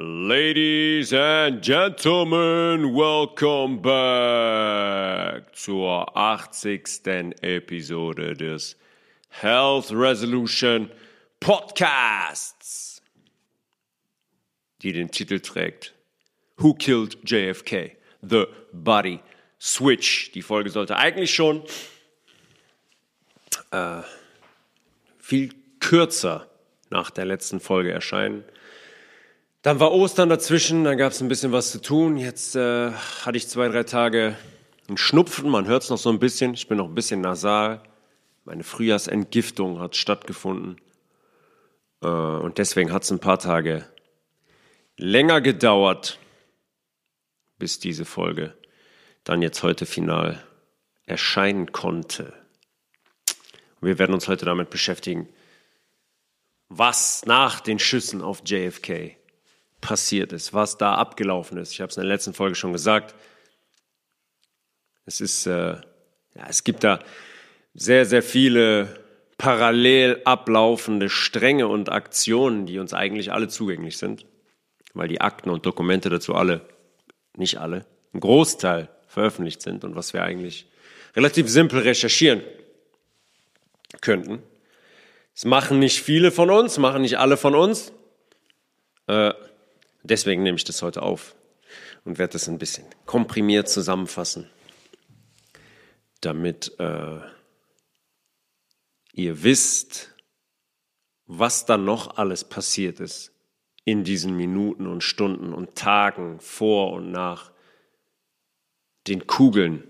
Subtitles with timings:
[0.00, 7.34] Ladies and Gentlemen, welcome back zur 80.
[7.42, 8.76] Episode des
[9.28, 10.88] Health Resolution
[11.40, 13.02] Podcasts,
[14.82, 15.94] die den Titel trägt
[16.58, 17.96] Who Killed JFK?
[18.22, 19.18] The Body
[19.60, 20.30] Switch.
[20.30, 21.64] Die Folge sollte eigentlich schon
[23.72, 24.02] äh,
[25.18, 26.48] viel kürzer
[26.88, 28.44] nach der letzten Folge erscheinen.
[29.68, 32.16] Dann war Ostern dazwischen, dann gab es ein bisschen was zu tun.
[32.16, 34.34] Jetzt äh, hatte ich zwei, drei Tage
[34.88, 36.54] einen Schnupfen, man hört es noch so ein bisschen.
[36.54, 37.82] Ich bin noch ein bisschen nasal.
[38.46, 40.80] Meine Frühjahrsentgiftung hat stattgefunden.
[42.00, 43.84] Äh, und deswegen hat es ein paar Tage
[44.96, 46.18] länger gedauert,
[47.58, 48.56] bis diese Folge
[49.22, 50.42] dann jetzt heute final
[51.04, 52.32] erscheinen konnte.
[53.82, 55.28] Wir werden uns heute damit beschäftigen,
[56.70, 59.17] was nach den Schüssen auf JFK
[59.80, 61.72] passiert ist, was da abgelaufen ist.
[61.72, 63.14] Ich habe es in der letzten Folge schon gesagt.
[65.06, 65.76] Es ist, äh,
[66.34, 67.00] ja, es gibt da
[67.74, 68.88] sehr, sehr viele
[69.38, 74.26] parallel ablaufende Stränge und Aktionen, die uns eigentlich alle zugänglich sind,
[74.94, 76.62] weil die Akten und Dokumente dazu alle,
[77.36, 80.66] nicht alle, ein Großteil veröffentlicht sind und was wir eigentlich
[81.14, 82.42] relativ simpel recherchieren
[84.00, 84.42] könnten.
[85.34, 87.92] Das machen nicht viele von uns, machen nicht alle von uns.
[89.06, 89.32] Äh,
[90.02, 91.34] deswegen nehme ich das heute auf
[92.04, 94.48] und werde das ein bisschen komprimiert zusammenfassen,
[96.20, 97.20] damit äh,
[99.12, 100.14] ihr wisst,
[101.26, 103.32] was da noch alles passiert ist
[103.84, 107.52] in diesen Minuten und Stunden und Tagen vor und nach
[109.06, 109.84] den Kugeln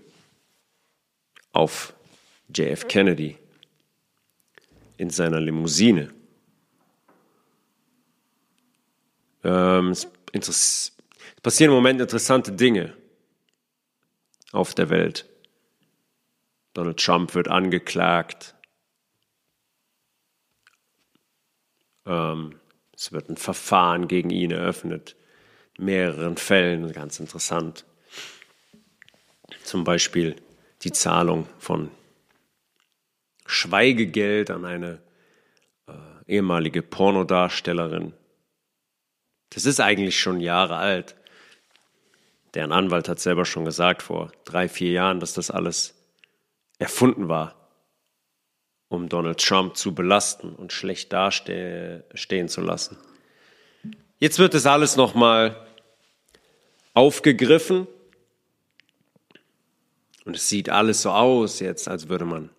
[1.51, 1.93] auf
[2.53, 3.37] JF Kennedy
[4.97, 6.13] in seiner Limousine.
[9.49, 10.95] Ähm, es,
[11.41, 12.93] passieren im Moment interessante Dinge
[14.51, 15.27] auf der Welt.
[16.73, 18.55] Donald Trump wird angeklagt.
[22.05, 22.59] Ähm,
[22.95, 25.15] es wird ein Verfahren gegen ihn eröffnet.
[25.77, 27.85] In mehreren Fällen, ganz interessant.
[29.63, 30.35] Zum Beispiel
[30.83, 31.89] die Zahlung von
[33.47, 35.01] Schweigegeld an eine
[35.87, 35.93] äh,
[36.27, 38.13] ehemalige Pornodarstellerin.
[39.51, 41.15] Das ist eigentlich schon Jahre alt.
[42.53, 45.93] Deren Anwalt hat selber schon gesagt vor drei, vier Jahren, dass das alles
[46.79, 47.55] erfunden war,
[48.87, 52.97] um Donald Trump zu belasten und schlecht dastehen zu lassen.
[54.17, 55.67] Jetzt wird das alles nochmal
[56.93, 57.87] aufgegriffen
[60.25, 62.49] und es sieht alles so aus jetzt, als würde man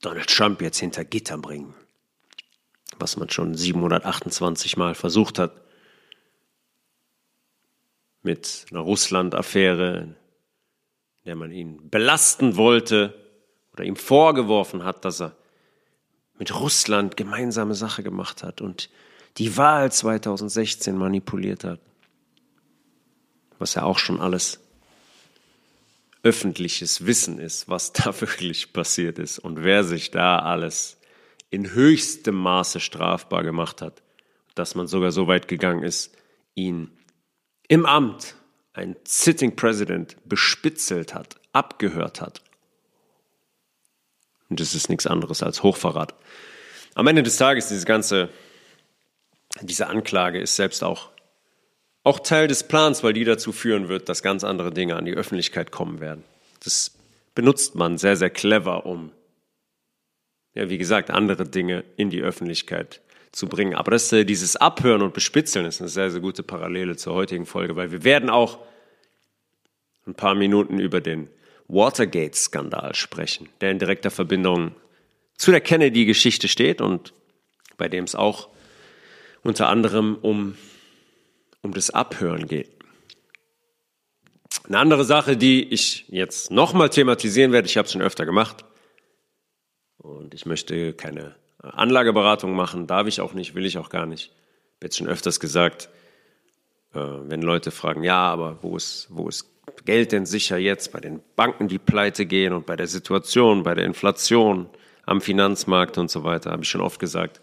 [0.00, 1.74] Donald Trump jetzt hinter Gitter bringen.
[2.98, 5.52] Was man schon 728 Mal versucht hat.
[8.22, 10.16] Mit einer Russland-Affäre, in
[11.24, 13.14] der man ihn belasten wollte
[13.72, 15.36] oder ihm vorgeworfen hat, dass er
[16.38, 18.90] mit Russland gemeinsame Sache gemacht hat und
[19.36, 21.80] die Wahl 2016 manipuliert hat.
[23.58, 24.60] Was ja auch schon alles
[26.22, 30.97] öffentliches Wissen ist, was da wirklich passiert ist und wer sich da alles
[31.50, 34.02] in höchstem Maße strafbar gemacht hat,
[34.54, 36.16] dass man sogar so weit gegangen ist,
[36.54, 36.90] ihn
[37.68, 38.34] im Amt,
[38.72, 42.42] ein Sitting President, bespitzelt hat, abgehört hat.
[44.48, 46.14] Und das ist nichts anderes als Hochverrat.
[46.94, 48.30] Am Ende des Tages, diese ganze,
[49.60, 51.10] diese Anklage ist selbst auch
[52.08, 55.12] auch Teil des Plans, weil die dazu führen wird, dass ganz andere Dinge an die
[55.12, 56.24] Öffentlichkeit kommen werden.
[56.64, 56.92] Das
[57.34, 59.12] benutzt man sehr, sehr clever, um,
[60.58, 63.76] ja, wie gesagt, andere Dinge in die Öffentlichkeit zu bringen.
[63.76, 67.46] Aber das, äh, dieses Abhören und Bespitzeln ist eine sehr, sehr gute Parallele zur heutigen
[67.46, 68.58] Folge, weil wir werden auch
[70.04, 71.28] ein paar Minuten über den
[71.68, 74.74] Watergate-Skandal sprechen, der in direkter Verbindung
[75.36, 77.12] zu der Kennedy-Geschichte steht und
[77.76, 78.48] bei dem es auch
[79.44, 80.56] unter anderem um
[81.60, 82.70] um das Abhören geht.
[84.66, 88.64] Eine andere Sache, die ich jetzt nochmal thematisieren werde, ich habe es schon öfter gemacht
[89.98, 94.32] und ich möchte keine Anlageberatung machen, darf ich auch nicht, will ich auch gar nicht.
[94.78, 95.88] Ich habe schon öfters gesagt,
[96.94, 99.46] äh, wenn Leute fragen, ja, aber wo ist, wo ist
[99.84, 103.74] Geld denn sicher jetzt bei den Banken, die pleite gehen und bei der Situation, bei
[103.74, 104.68] der Inflation
[105.04, 107.40] am Finanzmarkt und so weiter, habe ich schon oft gesagt,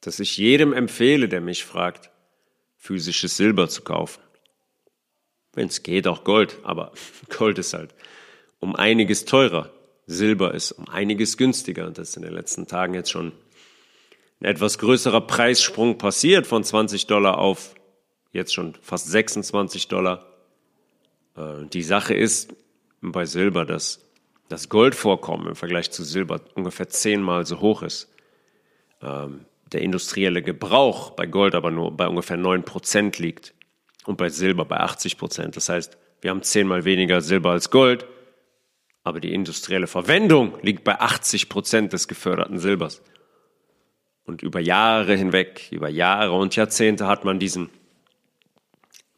[0.00, 2.10] dass ich jedem empfehle, der mich fragt,
[2.76, 4.22] physisches Silber zu kaufen.
[5.54, 6.92] Wenn es geht, auch Gold, aber
[7.36, 7.94] Gold ist halt
[8.60, 9.70] um einiges teurer.
[10.06, 13.32] Silber ist um einiges günstiger und das ist in den letzten Tagen jetzt schon
[14.40, 17.74] ein etwas größerer Preissprung passiert von 20 Dollar auf
[18.32, 20.26] jetzt schon fast 26 Dollar.
[21.36, 22.54] Äh, die Sache ist
[23.00, 24.00] bei Silber, dass
[24.48, 28.12] das Goldvorkommen im Vergleich zu Silber ungefähr zehnmal so hoch ist.
[29.00, 33.54] Ähm, der industrielle Gebrauch bei Gold aber nur bei ungefähr 9% liegt
[34.04, 35.54] und bei Silber bei 80%.
[35.54, 38.06] Das heißt, wir haben zehnmal weniger Silber als Gold,
[39.04, 43.02] aber die industrielle Verwendung liegt bei 80% des geförderten Silbers.
[44.24, 47.68] Und über Jahre hinweg, über Jahre und Jahrzehnte hat man diesen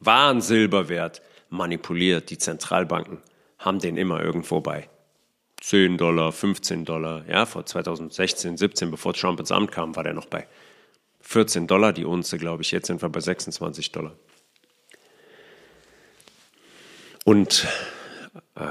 [0.00, 2.30] wahren Silberwert manipuliert.
[2.30, 3.22] Die Zentralbanken
[3.60, 4.90] haben den immer irgendwo bei
[5.60, 7.24] 10 Dollar, 15 Dollar.
[7.28, 10.48] Ja, vor 2016, 17, bevor Trump ins Amt kam, war der noch bei
[11.20, 12.72] 14 Dollar die Unze, glaube ich.
[12.72, 14.16] Jetzt sind wir bei 26 Dollar.
[17.24, 17.66] Und
[18.56, 18.62] äh,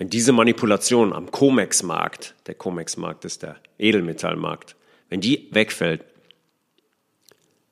[0.00, 4.74] wenn diese Manipulation am COMEX-Markt, der COMEX-Markt ist der Edelmetallmarkt,
[5.10, 6.06] wenn die wegfällt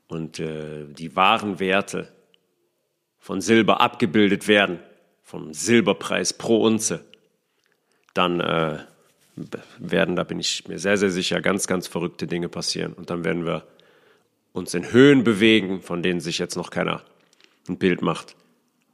[0.08, 2.12] und äh, die wahren Werte
[3.18, 4.78] von Silber abgebildet werden,
[5.22, 7.02] vom Silberpreis pro Unze,
[8.12, 8.80] dann äh,
[9.78, 12.92] werden, da bin ich mir sehr, sehr sicher, ganz, ganz verrückte Dinge passieren.
[12.92, 13.66] Und dann werden wir
[14.52, 17.02] uns in Höhen bewegen, von denen sich jetzt noch keiner
[17.70, 18.36] ein Bild macht,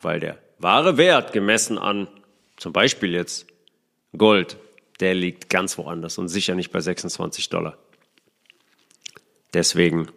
[0.00, 2.06] weil der wahre Wert gemessen an
[2.56, 3.46] zum Beispiel jetzt
[4.16, 4.56] Gold,
[5.00, 7.76] der liegt ganz woanders und sicher nicht bei 26 Dollar.
[9.52, 10.08] Deswegen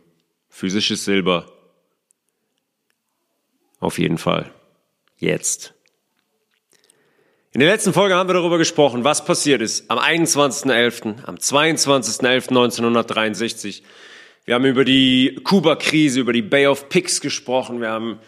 [0.49, 1.51] physisches Silber
[3.79, 4.51] auf jeden Fall
[5.17, 5.73] jetzt.
[7.53, 13.81] In der letzten Folge haben wir darüber gesprochen, was passiert ist am 21.11., am 22.11.1963.
[14.45, 17.81] Wir haben über die Kuba-Krise, über die Bay of Pigs gesprochen.
[17.81, 18.19] Wir haben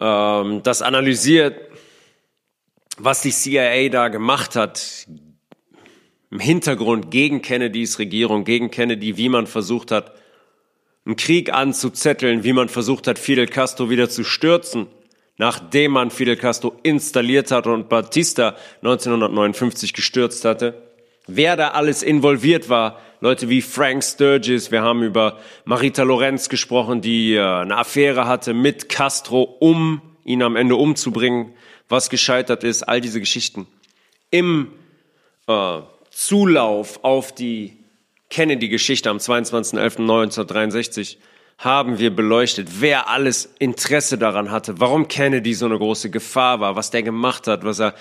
[0.00, 1.71] ähm, das analysiert,
[3.04, 5.08] was die CIA da gemacht hat
[6.30, 10.12] im Hintergrund gegen Kennedys Regierung, gegen Kennedy, wie man versucht hat,
[11.04, 14.86] einen Krieg anzuzetteln, wie man versucht hat, Fidel Castro wieder zu stürzen,
[15.36, 20.80] nachdem man Fidel Castro installiert hat und Batista 1959 gestürzt hatte.
[21.26, 27.00] Wer da alles involviert war, Leute wie Frank Sturgis, wir haben über Marita Lorenz gesprochen,
[27.00, 31.52] die äh, eine Affäre hatte mit Castro, um ihn am Ende umzubringen,
[31.92, 33.68] was gescheitert ist, all diese Geschichten.
[34.30, 34.72] Im
[35.46, 35.78] äh,
[36.10, 37.76] Zulauf auf die
[38.30, 41.18] Kennedy-Geschichte am 22.11.1963
[41.58, 46.76] haben wir beleuchtet, wer alles Interesse daran hatte, warum Kennedy so eine große Gefahr war,
[46.76, 47.92] was der gemacht hat, was er,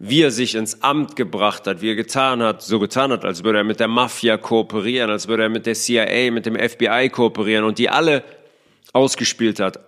[0.00, 3.44] wie er sich ins Amt gebracht hat, wie er getan hat, so getan hat, als
[3.44, 7.10] würde er mit der Mafia kooperieren, als würde er mit der CIA, mit dem FBI
[7.10, 8.24] kooperieren und die alle
[8.92, 9.78] ausgespielt hat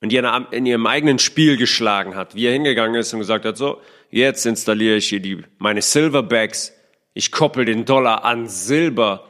[0.00, 3.56] und die in ihrem eigenen Spiel geschlagen hat, wie er hingegangen ist und gesagt hat,
[3.56, 3.80] so,
[4.10, 6.72] jetzt installiere ich hier die, meine Silverbacks,
[7.12, 9.26] ich koppel den Dollar an Silber,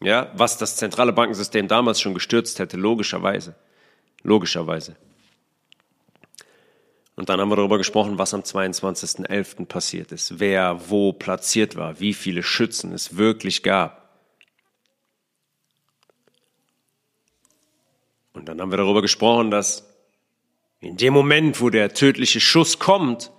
[0.00, 3.56] ja, was das zentrale Bankensystem damals schon gestürzt hätte, logischerweise.
[4.22, 4.96] Logischerweise.
[7.16, 9.64] Und dann haben wir darüber gesprochen, was am 22.11.
[9.64, 14.06] passiert ist, wer wo platziert war, wie viele Schützen es wirklich gab.
[18.34, 19.95] Und dann haben wir darüber gesprochen, dass
[20.80, 23.32] in dem Moment, wo der tödliche Schuss kommt,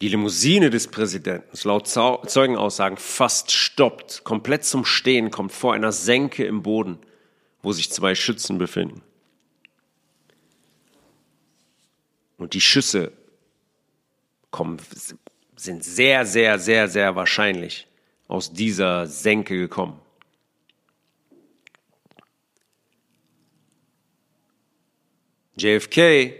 [0.00, 6.44] die Limousine des Präsidenten, laut Zeugenaussagen, fast stoppt, komplett zum Stehen kommt vor einer Senke
[6.44, 6.98] im Boden,
[7.62, 9.02] wo sich zwei Schützen befinden.
[12.36, 13.12] Und die Schüsse
[14.50, 14.78] kommen,
[15.56, 17.86] sind sehr, sehr, sehr, sehr wahrscheinlich
[18.28, 20.00] aus dieser Senke gekommen.
[25.56, 26.34] JFK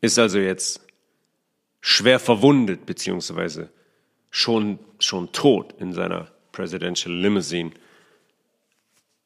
[0.00, 0.80] ist also jetzt
[1.80, 3.70] schwer verwundet beziehungsweise
[4.30, 7.72] schon, schon tot in seiner Presidential Limousine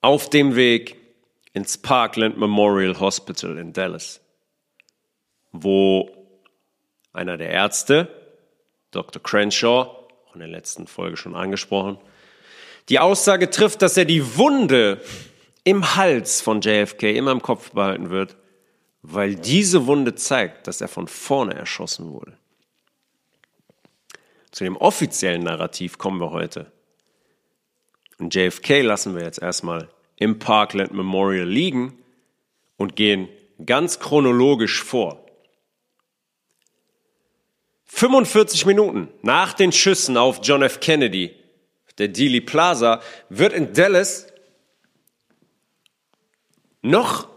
[0.01, 0.97] auf dem Weg
[1.53, 4.21] ins Parkland Memorial Hospital in Dallas,
[5.53, 6.11] wo
[7.13, 8.09] einer der Ärzte,
[8.93, 9.23] Dr.
[9.23, 11.99] Crenshaw, auch in der letzten Folge schon angesprochen,
[12.89, 15.03] die Aussage trifft, dass er die Wunde
[15.69, 18.37] im Hals von JFK immer im Kopf behalten wird
[19.03, 22.37] weil diese Wunde zeigt, dass er von vorne erschossen wurde.
[24.51, 26.73] Zu dem offiziellen Narrativ kommen wir heute.
[28.19, 31.97] Und JFK lassen wir jetzt erstmal im Parkland Memorial liegen
[32.77, 33.29] und gehen
[33.65, 35.25] ganz chronologisch vor.
[37.87, 40.81] 45 Minuten nach den Schüssen auf John F.
[40.81, 41.35] Kennedy,
[41.99, 44.28] der Dealey Plaza, wird in Dallas
[46.83, 47.29] noch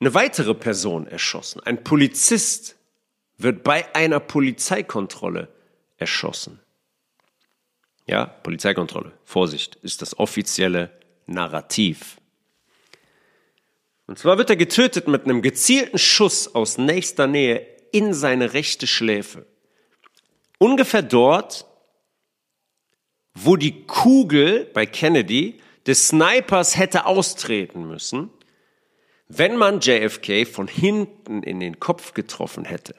[0.00, 1.62] eine weitere Person erschossen.
[1.62, 2.76] Ein Polizist
[3.38, 5.48] wird bei einer Polizeikontrolle
[5.96, 6.60] erschossen.
[8.06, 9.12] Ja, Polizeikontrolle.
[9.24, 10.90] Vorsicht, ist das offizielle
[11.26, 12.18] Narrativ.
[14.06, 18.86] Und zwar wird er getötet mit einem gezielten Schuss aus nächster Nähe in seine rechte
[18.86, 19.46] Schläfe.
[20.58, 21.66] Ungefähr dort,
[23.32, 28.30] wo die Kugel bei Kennedy des Snipers hätte austreten müssen,
[29.28, 32.94] wenn man JFK von hinten in den Kopf getroffen hätte.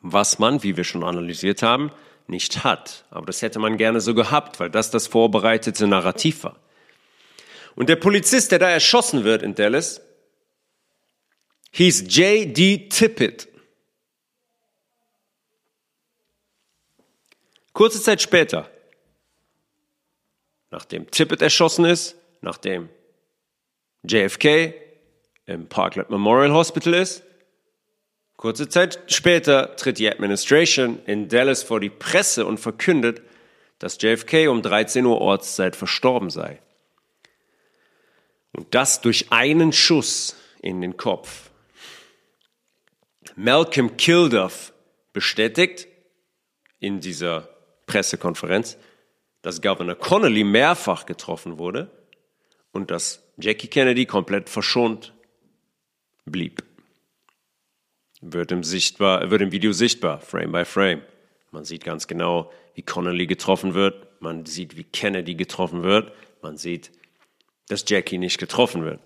[0.00, 1.92] Was man, wie wir schon analysiert haben,
[2.26, 3.04] nicht hat.
[3.10, 6.56] Aber das hätte man gerne so gehabt, weil das das vorbereitete Narrativ war.
[7.74, 10.00] Und der Polizist, der da erschossen wird in Dallas,
[11.72, 12.88] hieß J.D.
[12.88, 13.48] Tippett.
[17.72, 18.70] Kurze Zeit später,
[20.70, 22.90] nachdem Tippett erschossen ist, nachdem
[24.04, 24.74] JFK
[25.46, 27.22] im Parkland Memorial Hospital ist,
[28.36, 33.22] kurze Zeit später tritt die Administration in Dallas vor die Presse und verkündet,
[33.78, 36.60] dass JFK um 13 Uhr Ortszeit verstorben sei.
[38.52, 41.50] Und das durch einen Schuss in den Kopf.
[43.36, 44.72] Malcolm Kilduff
[45.12, 45.88] bestätigt
[46.80, 47.48] in dieser
[47.86, 48.76] Pressekonferenz,
[49.42, 51.90] dass Governor Connolly mehrfach getroffen wurde
[52.72, 55.12] und dass Jackie Kennedy komplett verschont
[56.24, 56.62] blieb.
[58.20, 61.02] Wird im, sichtbar, wird im Video sichtbar, Frame by Frame.
[61.50, 64.20] Man sieht ganz genau, wie Connolly getroffen wird.
[64.20, 66.12] Man sieht, wie Kennedy getroffen wird.
[66.40, 66.92] Man sieht,
[67.68, 69.00] dass Jackie nicht getroffen wird.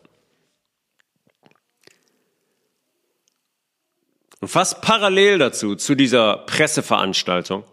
[4.40, 7.64] Und fast parallel dazu, zu dieser Presseveranstaltung,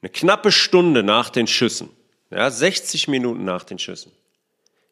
[0.00, 1.90] eine knappe Stunde nach den Schüssen,
[2.30, 4.12] ja, 60 Minuten nach den Schüssen,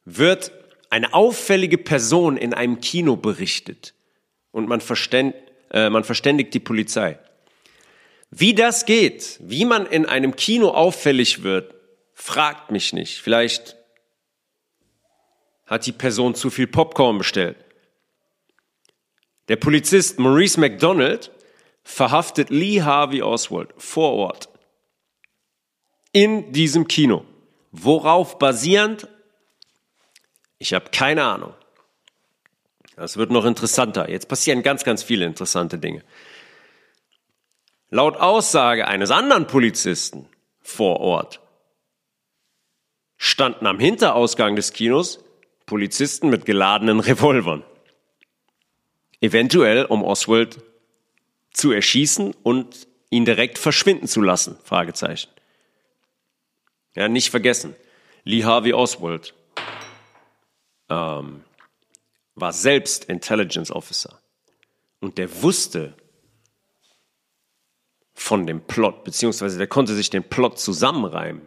[0.07, 0.53] wird
[0.89, 3.93] eine auffällige Person in einem Kino berichtet
[4.53, 5.35] und man, verständ,
[5.71, 7.19] äh, man verständigt die Polizei.
[8.31, 11.75] Wie das geht, wie man in einem Kino auffällig wird,
[12.15, 13.19] fragt mich nicht.
[13.21, 13.77] Vielleicht
[15.67, 17.57] hat die Person zu viel Popcorn bestellt.
[19.49, 21.31] Der Polizist Maurice McDonald
[21.83, 24.49] verhaftet Lee Harvey Oswald vor Ort
[26.13, 27.25] in diesem Kino.
[27.71, 29.09] Worauf basierend?
[30.59, 31.55] Ich habe keine Ahnung.
[32.97, 34.09] Das wird noch interessanter.
[34.09, 36.03] Jetzt passieren ganz, ganz viele interessante Dinge.
[37.91, 40.29] Laut Aussage eines anderen Polizisten
[40.61, 41.41] vor Ort
[43.17, 45.23] standen am Hinterausgang des Kinos
[45.67, 47.65] Polizisten mit geladenen Revolvern.
[49.21, 50.63] Eventuell, um Oswald
[51.53, 54.59] zu erschießen und ihn direkt verschwinden zu lassen?
[54.63, 55.31] Fragezeichen.
[56.95, 57.75] Ja, nicht vergessen.
[58.25, 59.35] Lee Harvey Oswald
[60.89, 61.45] ähm,
[62.35, 64.21] war selbst Intelligence Officer
[65.01, 65.95] und der wusste
[68.15, 71.43] von dem Plot, beziehungsweise der konnte sich den Plot zusammenreimen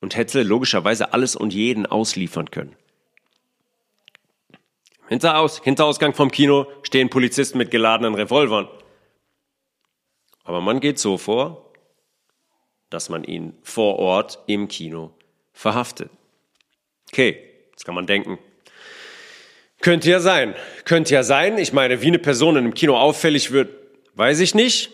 [0.00, 2.76] und hätte logischerweise alles und jeden ausliefern können.
[5.08, 8.68] Hinteraus, Hinterausgang vom Kino stehen Polizisten mit geladenen Revolvern.
[10.44, 11.72] Aber man geht so vor,
[12.90, 15.12] dass man ihn vor Ort im Kino
[15.52, 16.10] verhaftet.
[17.08, 17.51] Okay,
[17.84, 18.38] kann man denken,
[19.80, 21.58] könnte ja sein, könnte ja sein.
[21.58, 23.70] Ich meine, wie eine Person in einem Kino auffällig wird,
[24.14, 24.90] weiß ich nicht.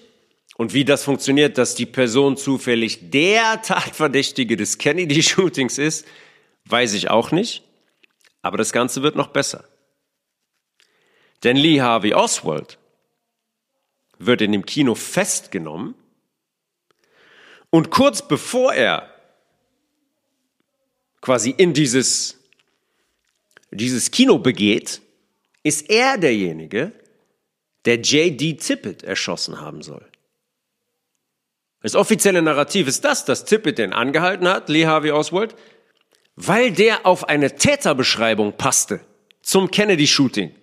[0.56, 6.06] Und wie das funktioniert, dass die Person zufällig der Tatverdächtige des Kennedy-Shootings ist,
[6.64, 7.62] weiß ich auch nicht.
[8.42, 9.64] Aber das Ganze wird noch besser.
[11.44, 12.78] Denn Lee Harvey Oswald
[14.18, 15.94] wird in dem Kino festgenommen
[17.70, 19.14] und kurz bevor er
[21.20, 22.37] quasi in dieses,
[23.70, 25.00] dieses Kino begeht,
[25.62, 26.92] ist er derjenige,
[27.84, 28.54] der J.D.
[28.54, 30.06] Tippett erschossen haben soll.
[31.82, 35.54] Das offizielle Narrativ ist das, dass Tippett den angehalten hat, Lee Harvey Oswald,
[36.34, 39.00] weil der auf eine Täterbeschreibung passte
[39.42, 40.54] zum Kennedy-Shooting.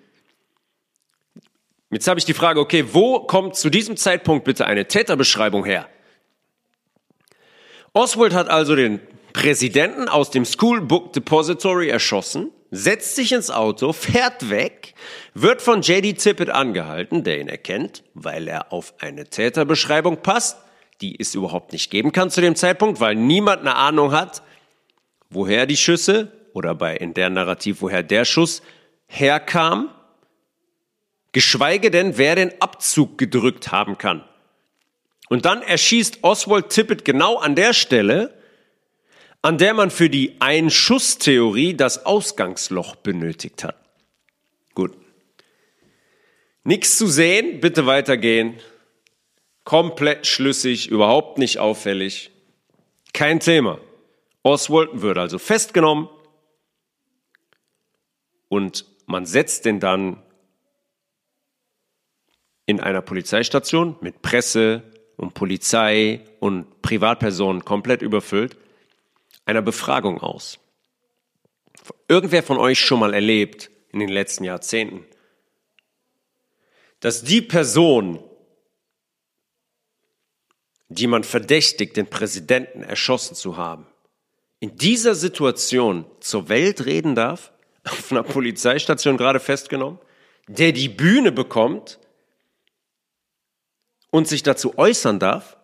[1.92, 5.88] Jetzt habe ich die Frage, okay, wo kommt zu diesem Zeitpunkt bitte eine Täterbeschreibung her?
[7.94, 9.00] Oswald hat also den
[9.32, 14.94] Präsidenten aus dem School Book Depository erschossen, setzt sich ins Auto, fährt weg,
[15.34, 20.58] wird von JD Tippett angehalten, der ihn erkennt, weil er auf eine Täterbeschreibung passt,
[21.02, 24.44] die es überhaupt nicht geben kann zu dem Zeitpunkt, weil niemand eine Ahnung hat,
[25.30, 28.62] woher die Schüsse oder bei in der Narrativ, woher der Schuss
[29.08, 29.90] herkam
[31.32, 34.24] geschweige denn, wer den Abzug gedrückt haben kann.
[35.28, 38.34] Und dann erschießt Oswald Tippett genau an der Stelle,
[39.46, 43.76] an der man für die Einschusstheorie das Ausgangsloch benötigt hat.
[44.74, 44.98] Gut.
[46.64, 48.56] Nichts zu sehen, bitte weitergehen.
[49.64, 52.32] Komplett schlüssig, überhaupt nicht auffällig.
[53.14, 53.78] Kein Thema.
[54.42, 56.10] Oswald wird also festgenommen
[58.50, 60.24] und man setzt den dann
[62.66, 64.82] in einer Polizeistation mit Presse
[65.18, 68.58] und Polizei und Privatpersonen komplett überfüllt
[69.46, 70.60] einer Befragung aus.
[72.08, 75.06] Irgendwer von euch schon mal erlebt in den letzten Jahrzehnten,
[77.00, 78.24] dass die Person,
[80.90, 83.86] die man verdächtigt, den Präsidenten erschossen zu haben,
[84.60, 87.52] in dieser Situation zur Welt reden darf,
[87.84, 90.00] auf einer Polizeistation gerade festgenommen,
[90.48, 92.00] der die Bühne bekommt
[94.10, 95.58] und sich dazu äußern darf,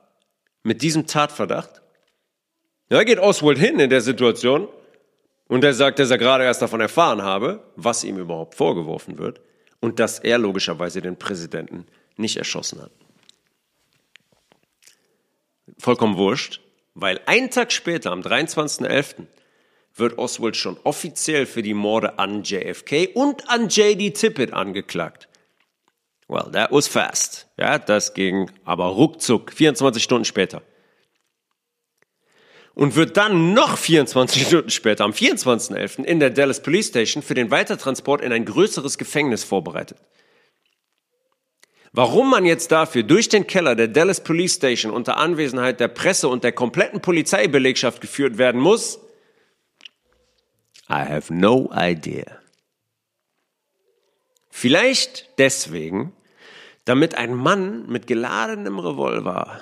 [0.64, 1.81] mit diesem Tatverdacht.
[2.92, 4.68] Da geht Oswald hin in der Situation
[5.48, 9.40] und er sagt, dass er gerade erst davon erfahren habe, was ihm überhaupt vorgeworfen wird
[9.80, 11.86] und dass er logischerweise den Präsidenten
[12.18, 12.92] nicht erschossen hat.
[15.78, 16.60] Vollkommen wurscht,
[16.94, 19.26] weil einen Tag später, am 23.11.,
[19.96, 25.30] wird Oswald schon offiziell für die Morde an JFK und an JD Tippett angeklagt.
[26.28, 27.48] Well, that was fast.
[27.58, 30.62] Ja, das ging aber ruckzuck, 24 Stunden später.
[32.74, 36.04] Und wird dann noch 24 Stunden später, am 24.11.
[36.04, 39.98] in der Dallas Police Station für den Weitertransport in ein größeres Gefängnis vorbereitet.
[41.94, 46.30] Warum man jetzt dafür durch den Keller der Dallas Police Station unter Anwesenheit der Presse
[46.30, 49.00] und der kompletten Polizeibelegschaft geführt werden muss,
[50.90, 52.42] I have no idea.
[54.50, 56.14] Vielleicht deswegen,
[56.86, 59.62] damit ein Mann mit geladenem Revolver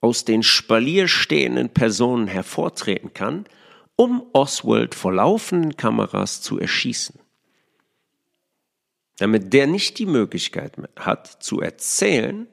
[0.00, 3.46] aus den Spalier stehenden Personen hervortreten kann,
[3.96, 7.18] um Oswald vor laufenden Kameras zu erschießen.
[9.16, 12.46] Damit der nicht die Möglichkeit hat zu erzählen,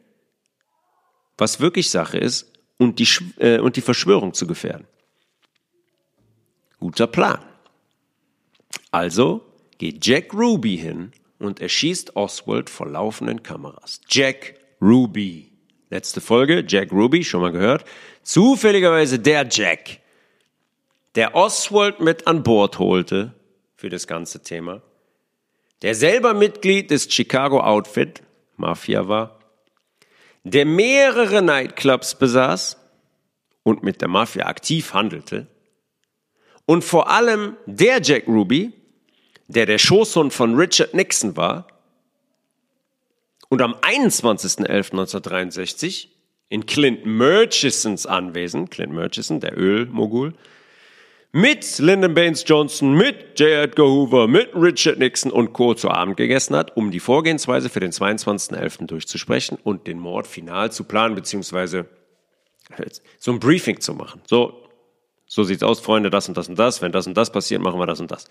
[1.38, 4.88] was wirklich Sache ist und die, äh, und die Verschwörung zu gefährden.
[6.80, 7.44] Guter Plan.
[8.92, 9.46] Also
[9.78, 14.02] geht Jack Ruby hin und erschießt Oswald vor laufenden Kameras.
[14.10, 15.55] Jack Ruby.
[15.90, 17.86] Letzte Folge, Jack Ruby, schon mal gehört.
[18.24, 20.00] Zufälligerweise der Jack,
[21.14, 23.34] der Oswald mit an Bord holte
[23.76, 24.82] für das ganze Thema,
[25.84, 28.24] der selber Mitglied des Chicago Outfit,
[28.58, 29.40] Mafia war,
[30.44, 32.78] der mehrere Nightclubs besaß
[33.64, 35.48] und mit der Mafia aktiv handelte,
[36.66, 38.74] und vor allem der Jack Ruby,
[39.48, 41.68] der der Schoßhund von Richard Nixon war
[43.50, 46.08] und am 21.11.1963
[46.50, 50.34] in Clint Murchisons Anwesen, Clint Murchison, der Ölmogul,
[51.32, 53.50] mit Lyndon Baines Johnson, mit J.
[53.50, 55.74] Edgar Hoover, mit Richard Nixon und Co.
[55.74, 58.86] zu Abend gegessen hat, um die Vorgehensweise für den 22.11.
[58.86, 61.88] durchzusprechen und den Mord final zu planen, beziehungsweise
[63.20, 64.22] so ein Briefing zu machen.
[64.26, 64.64] So,
[65.26, 66.82] so sieht's aus, Freunde, das und das und das.
[66.82, 68.28] Wenn das und das passiert, machen wir das und das.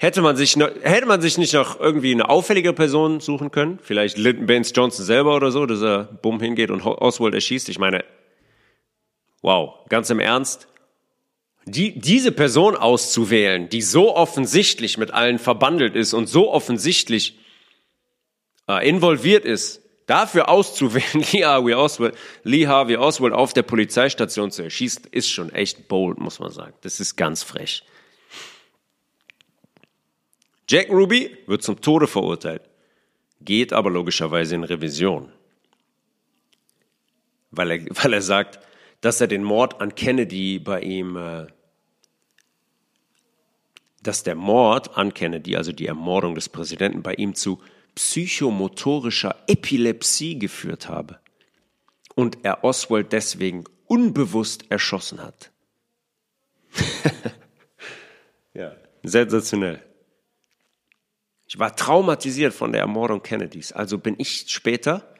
[0.00, 3.80] Hätte man sich, noch, hätte man sich nicht noch irgendwie eine auffällige Person suchen können?
[3.82, 7.68] Vielleicht Lyndon Baines Johnson selber oder so, dass er bumm hingeht und Oswald erschießt?
[7.68, 8.04] Ich meine,
[9.42, 10.68] wow, ganz im Ernst.
[11.64, 17.36] Die, diese Person auszuwählen, die so offensichtlich mit allen verbandelt ist und so offensichtlich
[18.68, 24.62] äh, involviert ist, dafür auszuwählen, Lee Harvey Oswald, Lee Harvey Oswald auf der Polizeistation zu
[24.62, 26.74] erschießen, ist schon echt bold, muss man sagen.
[26.82, 27.82] Das ist ganz frech.
[30.68, 32.62] Jack Ruby wird zum Tode verurteilt,
[33.40, 35.32] geht aber logischerweise in Revision,
[37.50, 38.60] weil er, weil er sagt,
[39.00, 41.46] dass er den Mord an Kennedy bei ihm, äh,
[44.02, 47.62] dass der Mord an Kennedy, also die Ermordung des Präsidenten, bei ihm zu
[47.94, 51.18] psychomotorischer Epilepsie geführt habe
[52.14, 55.50] und er Oswald deswegen unbewusst erschossen hat.
[58.54, 59.87] ja, sensationell.
[61.48, 63.72] Ich war traumatisiert von der Ermordung Kennedys.
[63.72, 65.14] Also bin ich später,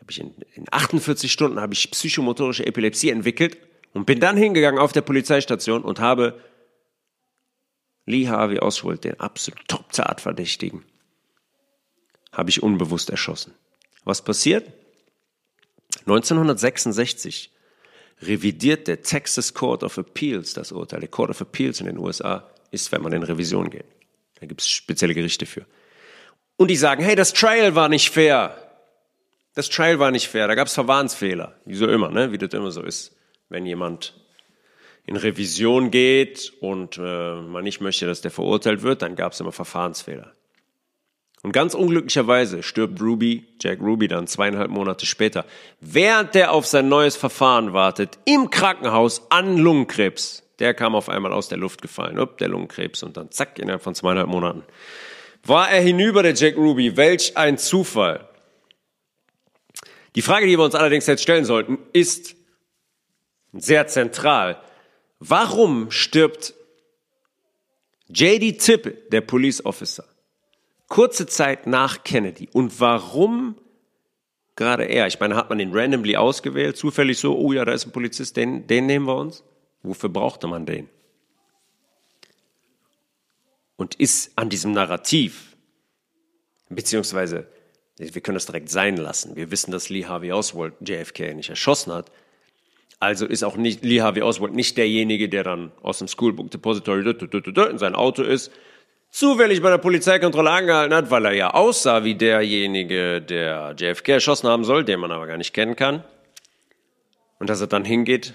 [0.00, 3.56] habe ich in, in 48 Stunden habe ich psychomotorische Epilepsie entwickelt
[3.92, 6.40] und bin dann hingegangen auf der Polizeistation und habe
[8.04, 10.84] Lee Harvey Oswald, den absolut Top-Tatverdächtigen,
[12.32, 13.54] habe ich unbewusst erschossen.
[14.04, 14.72] Was passiert?
[16.00, 17.52] 1966
[18.22, 20.98] revidiert der Texas Court of Appeals das Urteil.
[20.98, 23.86] Der Court of Appeals in den USA ist, wenn man in Revision geht.
[24.40, 25.66] Da gibt es spezielle Gerichte für.
[26.56, 28.56] Und die sagen, hey, das Trial war nicht fair.
[29.54, 31.54] Das Trial war nicht fair, da gab es Verfahrensfehler.
[31.64, 32.32] Wie so immer, ne?
[32.32, 33.16] wie das immer so ist.
[33.48, 34.14] Wenn jemand
[35.06, 39.40] in Revision geht und äh, man nicht möchte, dass der verurteilt wird, dann gab es
[39.40, 40.32] immer Verfahrensfehler.
[41.42, 45.46] Und ganz unglücklicherweise stirbt Ruby, Jack Ruby, dann zweieinhalb Monate später,
[45.80, 50.42] während der auf sein neues Verfahren wartet, im Krankenhaus an Lungenkrebs.
[50.60, 53.82] Der kam auf einmal aus der Luft gefallen, upp, der Lungenkrebs, und dann zack, innerhalb
[53.82, 54.62] von zweieinhalb Monaten.
[55.42, 56.96] War er hinüber, der Jack Ruby?
[56.96, 58.28] Welch ein Zufall.
[60.14, 62.36] Die Frage, die wir uns allerdings jetzt stellen sollten, ist
[63.52, 64.60] sehr zentral.
[65.18, 66.54] Warum stirbt
[68.08, 70.04] JD Tippett, der Police Officer,
[70.88, 72.48] kurze Zeit nach Kennedy?
[72.52, 73.56] Und warum
[74.56, 75.06] gerade er?
[75.06, 78.36] Ich meine, hat man den randomly ausgewählt, zufällig so, oh ja, da ist ein Polizist,
[78.36, 79.42] den, den nehmen wir uns?
[79.82, 80.88] Wofür brauchte man den?
[83.76, 85.56] Und ist an diesem Narrativ,
[86.68, 87.46] beziehungsweise
[87.96, 89.36] wir können das direkt sein lassen.
[89.36, 92.10] Wir wissen, dass Lee Harvey Oswald JFK nicht erschossen hat.
[92.98, 97.02] Also ist auch nicht Lee Harvey Oswald nicht derjenige, der dann aus dem Schoolbook Depository
[97.70, 98.52] in sein Auto ist,
[99.10, 104.48] zufällig bei der Polizeikontrolle angehalten hat, weil er ja aussah wie derjenige, der JFK erschossen
[104.48, 106.04] haben soll, den man aber gar nicht kennen kann.
[107.38, 108.34] Und dass er dann hingeht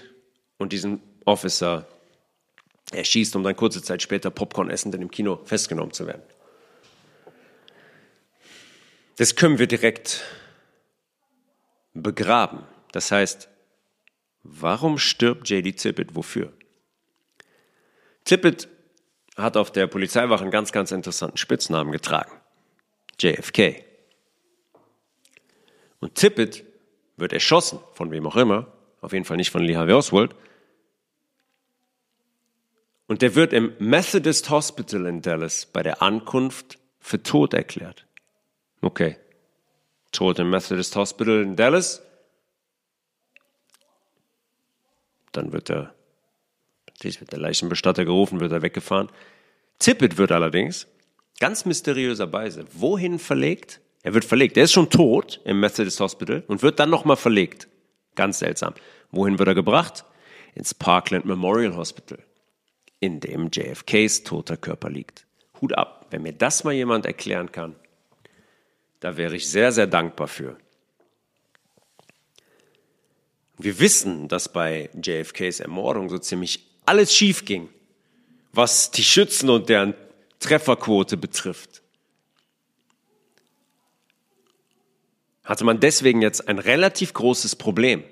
[0.58, 1.86] und diesen Officer
[2.92, 6.22] erschießt, um dann kurze Zeit später Popcorn essend in dem Kino festgenommen zu werden.
[9.16, 10.24] Das können wir direkt
[11.94, 12.62] begraben.
[12.92, 13.48] Das heißt,
[14.42, 16.14] warum stirbt JD Tippett?
[16.14, 16.52] Wofür?
[18.24, 18.68] Tippett
[19.36, 22.32] hat auf der Polizeiwache einen ganz, ganz interessanten Spitznamen getragen.
[23.18, 23.84] JFK.
[26.00, 26.64] Und Tippett
[27.16, 30.34] wird erschossen, von wem auch immer, auf jeden Fall nicht von Lee Harvey Oswald.
[33.06, 38.06] Und der wird im Methodist Hospital in Dallas bei der Ankunft für tot erklärt.
[38.80, 39.16] Okay.
[40.12, 42.02] Tod im Methodist Hospital in Dallas.
[45.32, 45.94] Dann wird er,
[47.02, 49.08] wird der Leichenbestatter gerufen, wird er weggefahren.
[49.78, 50.86] Tippett wird allerdings
[51.38, 53.80] ganz mysteriöserweise wohin verlegt?
[54.02, 54.56] Er wird verlegt.
[54.56, 57.68] Er ist schon tot im Methodist Hospital und wird dann nochmal verlegt.
[58.14, 58.74] Ganz seltsam.
[59.10, 60.04] Wohin wird er gebracht?
[60.54, 62.18] Ins Parkland Memorial Hospital,
[63.00, 65.26] in dem JFKs toter Körper liegt.
[65.60, 67.76] Hut ab, wenn mir das mal jemand erklären kann,
[69.00, 70.56] da wäre ich sehr, sehr dankbar für.
[73.58, 77.68] Wir wissen, dass bei JFKs Ermordung so ziemlich alles schief ging,
[78.52, 79.94] was die Schützen und deren
[80.40, 81.82] Trefferquote betrifft.
[85.44, 88.04] Hatte man deswegen jetzt ein relativ großes Problem,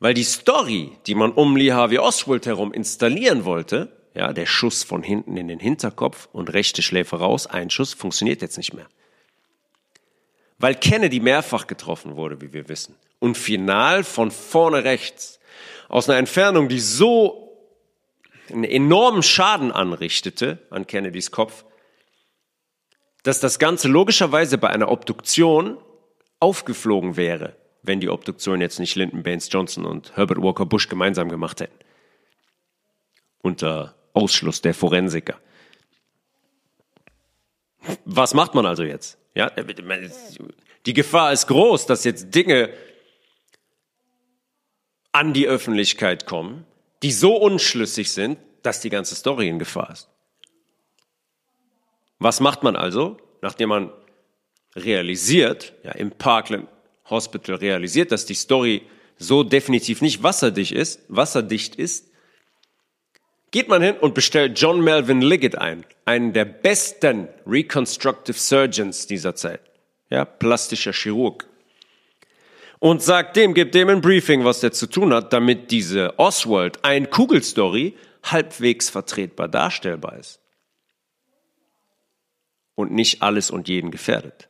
[0.00, 4.82] weil die Story, die man um Lee Harvey Oswald herum installieren wollte, ja, der Schuss
[4.82, 8.88] von hinten in den Hinterkopf und rechte Schläfe raus, ein Schuss, funktioniert jetzt nicht mehr
[10.60, 12.94] weil Kennedy mehrfach getroffen wurde, wie wir wissen.
[13.18, 15.40] Und final von vorne rechts,
[15.88, 17.58] aus einer Entfernung, die so
[18.50, 21.64] einen enormen Schaden anrichtete an Kennedys Kopf,
[23.22, 25.78] dass das Ganze logischerweise bei einer Obduktion
[26.40, 31.28] aufgeflogen wäre, wenn die Obduktion jetzt nicht Lyndon Baines Johnson und Herbert Walker Bush gemeinsam
[31.28, 31.78] gemacht hätten.
[33.42, 35.38] Unter Ausschluss der Forensiker.
[38.04, 39.18] Was macht man also jetzt?
[39.34, 39.50] Ja,
[40.86, 42.70] die Gefahr ist groß, dass jetzt Dinge
[45.12, 46.66] an die Öffentlichkeit kommen,
[47.02, 50.08] die so unschlüssig sind, dass die ganze Story in Gefahr ist.
[52.18, 53.92] Was macht man also, nachdem man
[54.76, 56.68] realisiert, ja, im Parkland
[57.10, 58.82] Hospital realisiert, dass die Story
[59.18, 62.10] so definitiv nicht wasserdicht ist, wasserdicht ist,
[63.50, 69.34] geht man hin und bestellt John Melvin Liggett ein, einen der besten Reconstructive Surgeons dieser
[69.34, 69.60] Zeit,
[70.08, 71.46] ja, plastischer Chirurg.
[72.78, 76.82] Und sagt dem, gibt dem ein Briefing, was der zu tun hat, damit diese Oswald,
[76.82, 80.40] ein Kugelstory, halbwegs vertretbar darstellbar ist.
[82.74, 84.49] Und nicht alles und jeden gefährdet.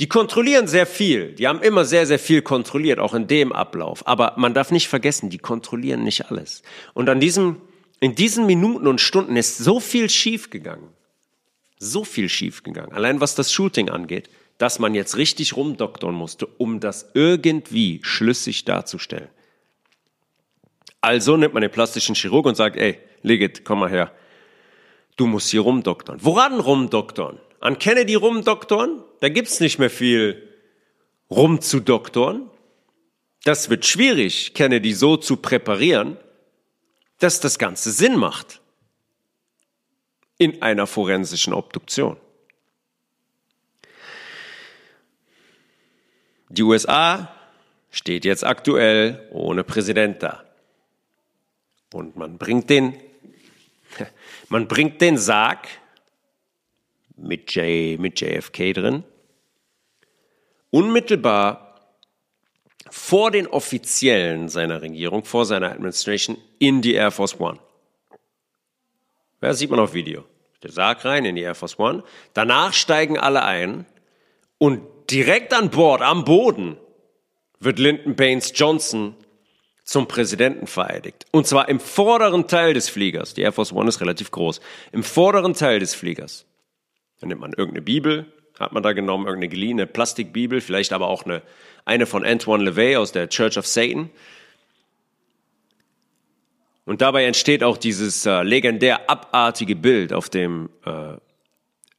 [0.00, 1.32] Die kontrollieren sehr viel.
[1.32, 4.06] Die haben immer sehr, sehr viel kontrolliert, auch in dem Ablauf.
[4.06, 6.62] Aber man darf nicht vergessen, die kontrollieren nicht alles.
[6.94, 7.60] Und an diesem,
[8.00, 10.88] in diesen Minuten und Stunden ist so viel schiefgegangen.
[11.78, 12.92] So viel schiefgegangen.
[12.92, 14.28] Allein was das Shooting angeht,
[14.58, 19.28] dass man jetzt richtig rumdoktern musste, um das irgendwie schlüssig darzustellen.
[21.00, 24.12] Also nimmt man den plastischen Chirurg und sagt, ey, Ligit, komm mal her.
[25.16, 26.18] Du musst hier rumdoktern.
[26.22, 27.38] Woran rumdoktern?
[27.60, 29.04] An Kennedy rumdoktern?
[29.20, 30.48] Da gibt's nicht mehr viel
[31.30, 32.50] rumzudoktoren.
[33.44, 36.16] Das wird schwierig, Kennedy so zu präparieren,
[37.18, 38.60] dass das Ganze Sinn macht
[40.38, 42.16] in einer forensischen Obduktion.
[46.48, 47.34] Die USA
[47.90, 50.44] steht jetzt aktuell ohne Präsident da.
[51.92, 52.94] Und man bringt den,
[54.48, 55.68] man bringt den Sarg
[57.22, 59.04] mit, J, mit JFK drin.
[60.70, 61.70] Unmittelbar
[62.90, 67.58] vor den Offiziellen seiner Regierung, vor seiner Administration in die Air Force One.
[69.42, 70.24] Ja, sieht man auf Video.
[70.62, 72.02] Der Sarg rein in die Air Force One.
[72.34, 73.86] Danach steigen alle ein
[74.58, 76.76] und direkt an Bord, am Boden,
[77.58, 79.14] wird Lyndon Baines Johnson
[79.84, 81.26] zum Präsidenten vereidigt.
[81.30, 83.34] Und zwar im vorderen Teil des Fliegers.
[83.34, 84.60] Die Air Force One ist relativ groß.
[84.92, 86.46] Im vorderen Teil des Fliegers.
[87.20, 88.26] Dann nimmt man irgendeine Bibel,
[88.58, 91.42] hat man da genommen, irgendeine geliehene Plastikbibel, vielleicht aber auch eine,
[91.84, 94.10] eine von Antoine LeVay aus der Church of Satan.
[96.84, 101.14] Und dabei entsteht auch dieses äh, legendär abartige Bild, auf dem äh,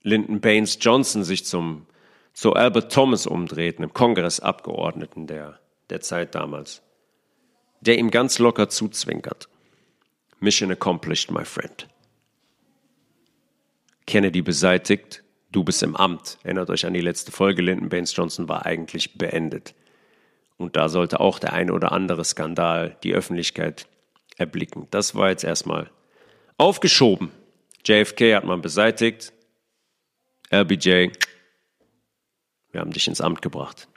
[0.03, 1.85] Lyndon Baines Johnson sich zum,
[2.33, 6.81] zu Albert Thomas umdreht, einem Kongressabgeordneten der, der Zeit damals,
[7.81, 9.47] der ihm ganz locker zuzwinkert.
[10.39, 11.87] Mission accomplished, my friend.
[14.05, 16.37] Kennedy beseitigt, du bist im Amt.
[16.43, 19.73] Erinnert euch an die letzte Folge, Lyndon Baines Johnson war eigentlich beendet.
[20.57, 23.87] Und da sollte auch der eine oder andere Skandal die Öffentlichkeit
[24.37, 24.87] erblicken.
[24.91, 25.89] Das war jetzt erstmal
[26.57, 27.31] aufgeschoben.
[27.85, 29.33] JFK hat man beseitigt.
[30.51, 31.09] LBJ,
[32.71, 33.87] wir haben dich ins Amt gebracht.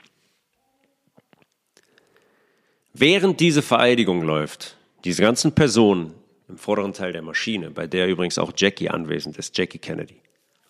[2.93, 6.13] Während diese Vereidigung läuft, diese ganzen Personen
[6.47, 10.21] im vorderen Teil der Maschine, bei der übrigens auch Jackie anwesend ist, Jackie Kennedy,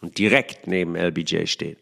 [0.01, 1.79] und direkt neben LBJ steht,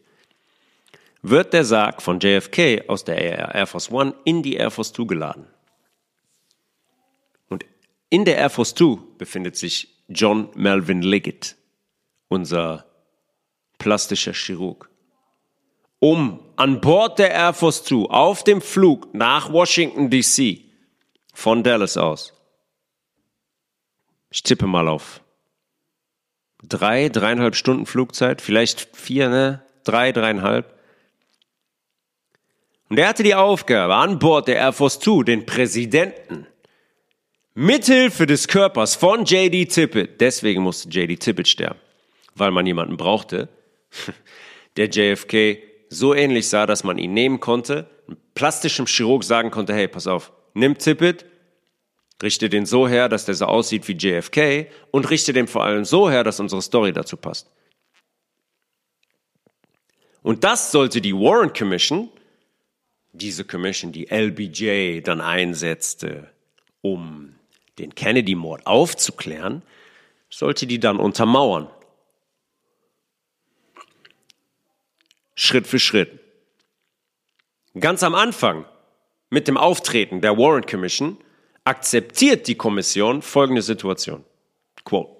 [1.22, 5.06] wird der Sarg von JFK aus der Air Force One in die Air Force Two
[5.06, 5.46] geladen.
[8.14, 11.56] In der Air Force Two befindet sich John Melvin Liggett,
[12.28, 12.86] unser
[13.78, 14.88] plastischer Chirurg.
[15.98, 20.60] Um an Bord der Air Force Two auf dem Flug nach Washington DC
[21.32, 22.33] von Dallas aus,
[24.34, 25.22] ich tippe mal auf
[26.60, 29.62] drei, dreieinhalb Stunden Flugzeit, vielleicht vier, ne?
[29.84, 30.74] Drei, dreieinhalb.
[32.88, 36.48] Und er hatte die Aufgabe, an Bord der Air Force Two den Präsidenten
[37.54, 41.78] Mithilfe des Körpers von JD Tippett, deswegen musste JD Tippett sterben,
[42.34, 43.48] weil man jemanden brauchte,
[44.76, 49.74] der JFK so ähnlich sah, dass man ihn nehmen konnte, einem plastischen Chirurg sagen konnte,
[49.74, 51.24] hey, pass auf, nimm Tippett,
[52.22, 55.84] richte den so her, dass der so aussieht wie JFK und richte den vor allem
[55.84, 57.50] so her, dass unsere Story dazu passt.
[60.22, 62.08] Und das sollte die Warren Commission,
[63.12, 66.30] diese Commission, die LBJ dann einsetzte,
[66.80, 67.34] um
[67.78, 69.62] den Kennedy-Mord aufzuklären,
[70.30, 71.68] sollte die dann untermauern.
[75.34, 76.20] Schritt für Schritt.
[77.78, 78.66] Ganz am Anfang,
[79.30, 81.18] mit dem Auftreten der Warren Commission,
[81.64, 84.24] akzeptiert die Kommission folgende Situation.
[84.84, 85.10] Quote.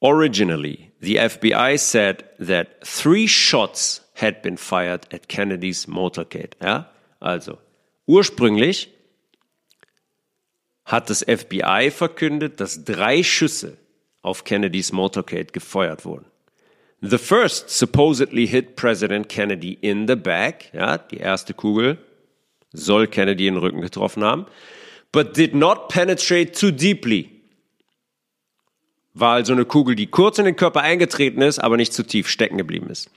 [0.00, 6.50] Originally, the FBI said that three shots had been fired at Kennedy's motorcade.
[6.62, 6.90] Ja?
[7.20, 7.58] Also,
[8.06, 8.90] ursprünglich
[10.84, 13.78] hat das FBI verkündet, dass drei Schüsse
[14.22, 16.26] auf Kennedys Motorcade gefeuert wurden.
[17.00, 20.70] The first supposedly hit President Kennedy in the back.
[20.72, 21.98] Ja, die erste Kugel
[22.74, 24.46] soll Kennedy in den Rücken getroffen haben.
[25.12, 27.30] But did not penetrate too deeply.
[29.14, 32.28] War also eine Kugel, die kurz in den Körper eingetreten ist, aber nicht zu tief
[32.28, 33.08] stecken geblieben ist.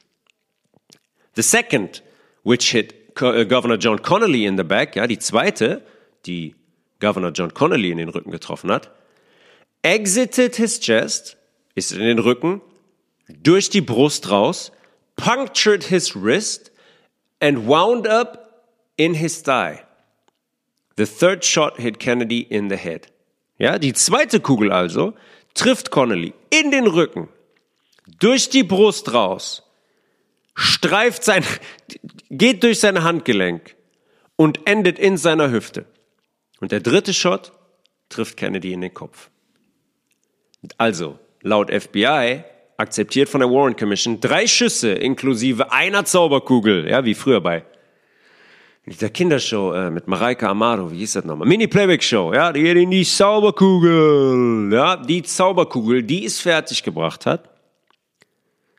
[1.35, 2.03] The second,
[2.43, 5.83] which hit uh, Governor John Connolly in the back, ja, die zweite,
[6.27, 6.55] die
[6.99, 8.91] Governor John Connolly in den Rücken getroffen hat,
[9.81, 11.37] exited his chest,
[11.73, 12.61] ist in den Rücken,
[13.27, 14.71] durch die Brust raus,
[15.15, 16.71] punctured his wrist
[17.39, 18.46] and wound up
[18.97, 19.83] in his thigh.
[20.97, 23.07] The third shot hit Kennedy in the head.
[23.59, 25.13] Ja, die zweite Kugel also
[25.53, 27.29] trifft Connolly in den Rücken,
[28.19, 29.63] durch die Brust raus,
[30.53, 31.43] streift sein,
[32.29, 33.75] geht durch sein Handgelenk
[34.35, 35.85] und endet in seiner Hüfte.
[36.59, 37.51] Und der dritte Shot
[38.09, 39.29] trifft Kennedy in den Kopf.
[40.77, 42.43] Also, laut FBI
[42.77, 47.65] akzeptiert von der Warren Commission drei Schüsse inklusive einer Zauberkugel, ja, wie früher bei
[48.87, 51.47] der Kindershow äh, mit Mareike Amado, wie hieß das nochmal?
[51.47, 57.49] Mini-Playback-Show, ja, die geht in die Zauberkugel, ja, die Zauberkugel, die es fertig gebracht hat,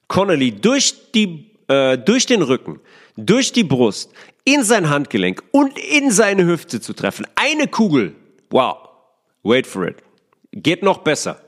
[0.06, 2.80] Connolly durch die, äh, durch den Rücken,
[3.16, 4.10] durch die Brust,
[4.44, 7.26] in sein Handgelenk und in seine Hüfte zu treffen.
[7.34, 8.14] Eine Kugel.
[8.48, 8.78] Wow.
[9.42, 9.96] Wait for it.
[10.52, 11.38] Geht noch besser.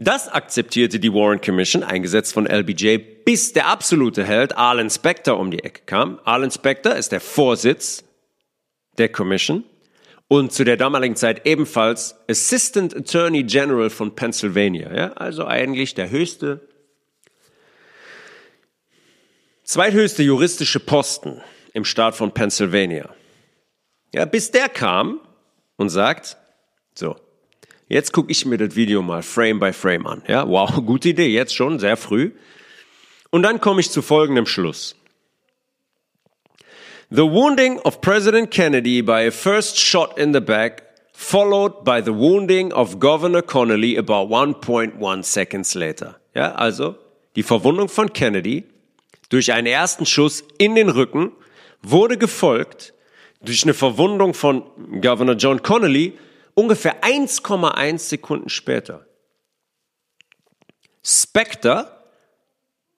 [0.00, 5.50] Das akzeptierte die Warren Commission, eingesetzt von LBJ, bis der absolute Held Arlen Specter um
[5.50, 6.20] die Ecke kam.
[6.22, 8.04] Arlen Specter ist der Vorsitz
[8.96, 9.64] der Commission
[10.28, 14.94] und zu der damaligen Zeit ebenfalls Assistant Attorney General von Pennsylvania.
[14.94, 15.12] Ja?
[15.14, 16.60] Also eigentlich der höchste,
[19.64, 23.12] zweithöchste juristische Posten im Staat von Pennsylvania.
[24.14, 25.20] Ja, bis der kam
[25.76, 26.36] und sagt,
[26.94, 27.16] so,
[27.88, 30.22] jetzt gucke ich mir das Video mal Frame by Frame an.
[30.28, 32.32] Ja, wow, gute Idee, jetzt schon, sehr früh.
[33.30, 34.94] Und dann komme ich zu folgendem Schluss.
[37.10, 42.12] The wounding of President Kennedy by a first shot in the back, followed by the
[42.12, 46.16] wounding of Governor Connolly about 1.1 seconds later.
[46.34, 46.96] Ja, also
[47.34, 48.64] die Verwundung von Kennedy
[49.30, 51.32] durch einen ersten Schuss in den Rücken
[51.82, 52.94] wurde gefolgt
[53.40, 54.64] durch eine Verwundung von
[55.00, 56.14] Governor John Connolly
[56.58, 59.06] ungefähr 1,1 Sekunden später.
[61.04, 61.94] Specter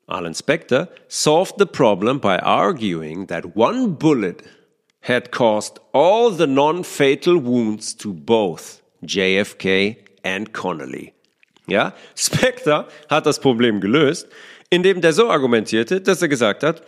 [0.06, 4.42] Alan Specter solved the problem by arguing that one bullet
[5.02, 11.12] had caused all the non-fatal wounds to both JFK and Connolly.
[11.68, 14.26] Ja, Specter hat das Problem gelöst,
[14.70, 16.82] indem der so argumentierte, dass er gesagt hat,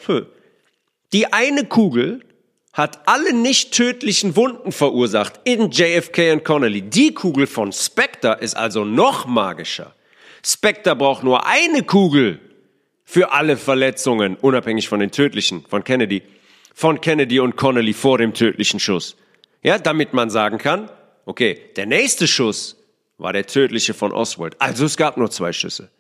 [1.13, 2.25] die eine Kugel
[2.73, 6.83] hat alle nicht tödlichen Wunden verursacht in JFK und Connolly.
[6.83, 9.95] Die Kugel von Specter ist also noch magischer.
[10.45, 12.41] Specter braucht nur eine Kugel
[13.05, 16.23] für alle Verletzungen, unabhängig von den tödlichen, von Kennedy,
[16.75, 19.17] von Kennedy und Connolly vor dem tödlichen Schuss.
[19.63, 20.91] Ja, damit man sagen kann,
[21.27, 22.77] okay, der nächste Schuss
[23.19, 24.61] war der tödliche von Oswald.
[24.61, 25.91] Also es gab nur zwei Schüsse.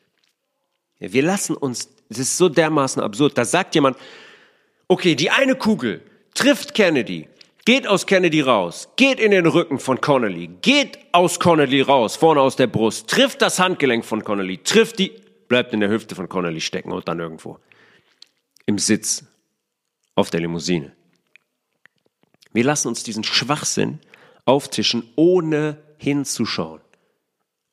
[0.99, 3.37] Wir lassen uns, das ist so dermaßen absurd.
[3.37, 3.99] Da sagt jemand,
[4.89, 6.01] okay, die eine Kugel
[6.35, 7.29] trifft Kennedy,
[7.65, 12.41] geht aus Kennedy raus, geht in den Rücken von Connolly, geht aus Connolly raus, vorne
[12.41, 15.13] aus der Brust, trifft das Handgelenk von Connolly, trifft die
[15.49, 17.59] bleibt in der Hüfte von Connolly stecken und dann irgendwo
[18.65, 19.25] im Sitz
[20.15, 20.97] auf der Limousine.
[22.53, 24.01] Wir lassen uns diesen Schwachsinn
[24.45, 26.81] auftischen, ohne hinzuschauen.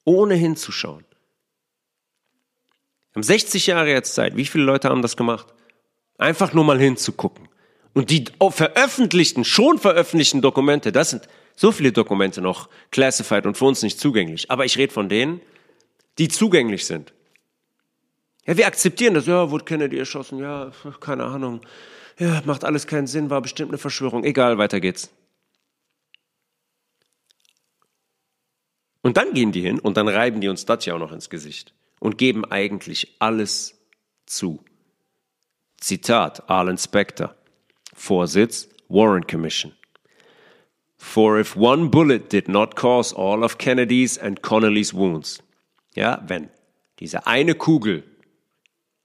[0.03, 1.05] Ohne hinzuschauen.
[3.11, 4.35] Wir haben 60 Jahre jetzt Zeit.
[4.35, 5.47] Wie viele Leute haben das gemacht?
[6.17, 7.48] Einfach nur mal hinzugucken.
[7.93, 13.65] Und die veröffentlichten, schon veröffentlichten Dokumente, das sind so viele Dokumente noch classified und für
[13.65, 14.49] uns nicht zugänglich.
[14.49, 15.41] Aber ich rede von denen,
[16.17, 17.13] die zugänglich sind.
[18.45, 19.25] Ja, wir akzeptieren das.
[19.25, 20.39] Ja, wurde Kennedy erschossen.
[20.39, 21.61] Ja, keine Ahnung.
[22.17, 24.23] Ja, macht alles keinen Sinn, war bestimmt eine Verschwörung.
[24.23, 25.09] Egal, weiter geht's.
[29.01, 31.29] Und dann gehen die hin und dann reiben die uns das ja auch noch ins
[31.29, 33.79] Gesicht und geben eigentlich alles
[34.25, 34.63] zu.
[35.77, 37.37] Zitat Alan Specter,
[37.99, 39.73] Vorsitz Warren Commission.
[40.97, 45.41] For if one bullet did not cause all of Kennedy's and Connolly's wounds,
[45.95, 46.49] ja, wenn
[46.99, 48.03] diese eine Kugel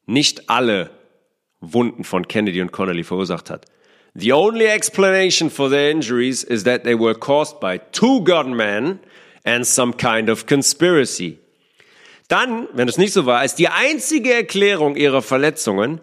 [0.06, 0.90] nicht alle
[1.60, 3.66] Wunden von Kennedy und Connolly verursacht hat.
[4.14, 9.00] The only explanation for their injuries is that they were caused by two gunmen
[9.44, 11.38] and some kind of conspiracy.
[12.28, 16.00] Dann, wenn es nicht so war, ist die einzige Erklärung ihrer Verletzungen,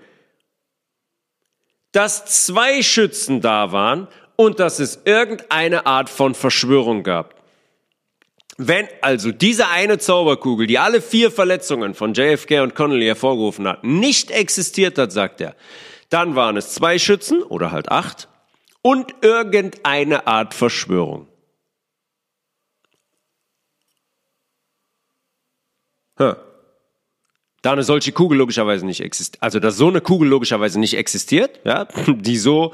[1.92, 7.36] dass zwei Schützen da waren und dass es irgendeine Art von Verschwörung gab.
[8.58, 13.84] Wenn also diese eine Zauberkugel, die alle vier Verletzungen von JFK und Connolly hervorgerufen hat,
[13.84, 15.56] nicht existiert hat, sagt er,
[16.10, 18.28] dann waren es zwei Schützen oder halt acht
[18.82, 21.28] und irgendeine Art Verschwörung.
[26.20, 26.36] Huh.
[27.62, 31.60] Da eine solche Kugel logischerweise nicht existiert, also dass so eine Kugel logischerweise nicht existiert,
[31.64, 32.74] ja, die so,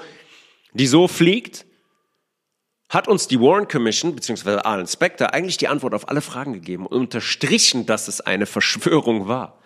[0.74, 1.66] die so fliegt,
[2.90, 4.60] hat uns die Warren Commission bzw.
[4.60, 9.28] Alan Specter eigentlich die Antwort auf alle Fragen gegeben und unterstrichen, dass es eine Verschwörung
[9.28, 9.60] war.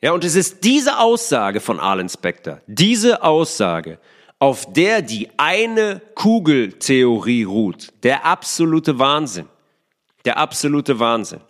[0.00, 3.98] Ja, und es ist diese Aussage von Alan Specter, diese Aussage,
[4.38, 9.48] auf der die eine Kugeltheorie ruht, der absolute Wahnsinn,
[10.24, 11.40] der absolute Wahnsinn.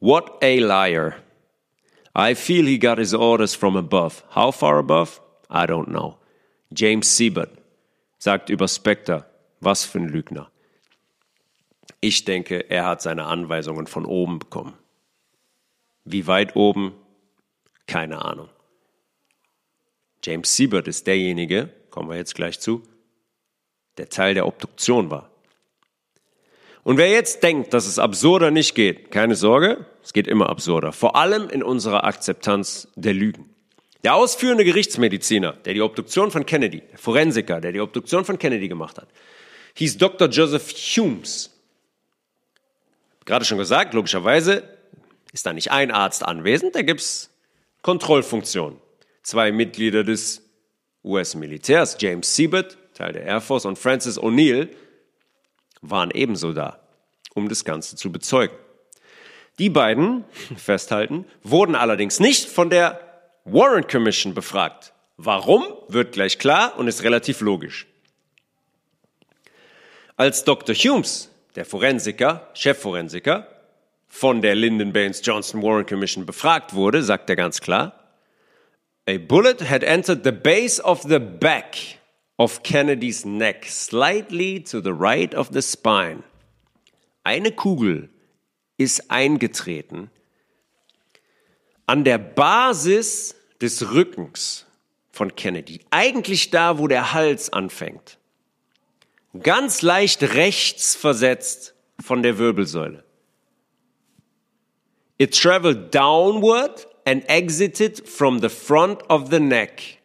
[0.00, 1.16] What a liar.
[2.14, 4.22] I feel he got his orders from above.
[4.30, 5.20] How far above?
[5.50, 6.18] I don't know.
[6.72, 7.50] James Siebert
[8.18, 9.24] sagt über Spectre,
[9.60, 10.50] was für ein Lügner.
[12.00, 14.74] Ich denke, er hat seine Anweisungen von oben bekommen.
[16.04, 16.94] Wie weit oben?
[17.86, 18.48] Keine Ahnung.
[20.22, 22.82] James Siebert ist derjenige, kommen wir jetzt gleich zu,
[23.96, 25.30] der Teil der Obduktion war.
[26.84, 30.92] Und wer jetzt denkt, dass es absurder nicht geht, keine Sorge, es geht immer absurder.
[30.92, 33.50] Vor allem in unserer Akzeptanz der Lügen.
[34.04, 38.68] Der ausführende Gerichtsmediziner, der die Obduktion von Kennedy, der Forensiker, der die Obduktion von Kennedy
[38.68, 39.08] gemacht hat,
[39.74, 40.28] hieß Dr.
[40.28, 41.50] Joseph Humes.
[43.24, 44.62] Gerade schon gesagt, logischerweise
[45.32, 47.30] ist da nicht ein Arzt anwesend, da gibt's
[47.82, 48.78] Kontrollfunktionen.
[49.22, 50.42] Zwei Mitglieder des
[51.04, 54.68] US-Militärs, James Siebert, Teil der Air Force, und Francis O'Neill,
[55.80, 56.78] waren ebenso da,
[57.34, 58.56] um das Ganze zu bezeugen.
[59.58, 60.24] Die beiden,
[60.56, 63.00] festhalten, wurden allerdings nicht von der
[63.44, 64.92] Warren Commission befragt.
[65.16, 67.86] Warum, wird gleich klar und ist relativ logisch.
[70.16, 70.74] Als Dr.
[70.74, 73.48] Humes, der Forensiker, Chefforensiker,
[74.06, 77.94] von der Lyndon Baines Johnson Warren Commission befragt wurde, sagt er ganz klar,
[79.08, 81.97] A bullet had entered the base of the back
[82.38, 86.22] of Kennedys neck, slightly to the right of the spine.
[87.24, 88.08] Eine Kugel
[88.78, 90.10] ist eingetreten
[91.86, 94.66] an der Basis des Rückens
[95.10, 98.18] von Kennedy, eigentlich da, wo der Hals anfängt,
[99.42, 103.04] ganz leicht rechts versetzt von der Wirbelsäule.
[105.18, 109.97] It traveled downward and exited from the front of the neck.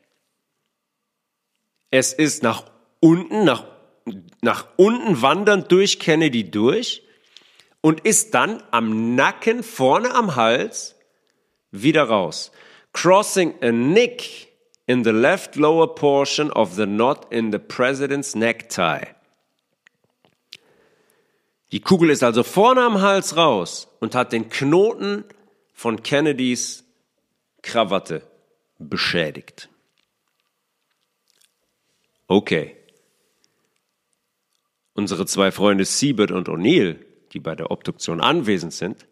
[1.96, 2.64] Es ist nach
[3.02, 3.66] unten, nach,
[4.42, 7.04] nach unten wandernd durch Kennedy durch
[7.82, 10.96] und ist dann am Nacken, vorne am Hals,
[11.70, 12.52] wieder raus.
[12.94, 14.48] Crossing a nick
[14.88, 19.06] in the left lower portion of the knot in the president's necktie.
[21.72, 25.26] Die Kugel ist also vorne am Hals raus und hat den Knoten
[25.76, 26.86] von Kennedys
[27.62, 28.24] Krawatte
[28.80, 29.70] beschädigt.
[32.28, 32.76] Okay.
[34.94, 37.00] Unsere zwei Freunde Siebert und O'Neill,
[37.32, 39.08] die bei der Obduktion anwesend sind,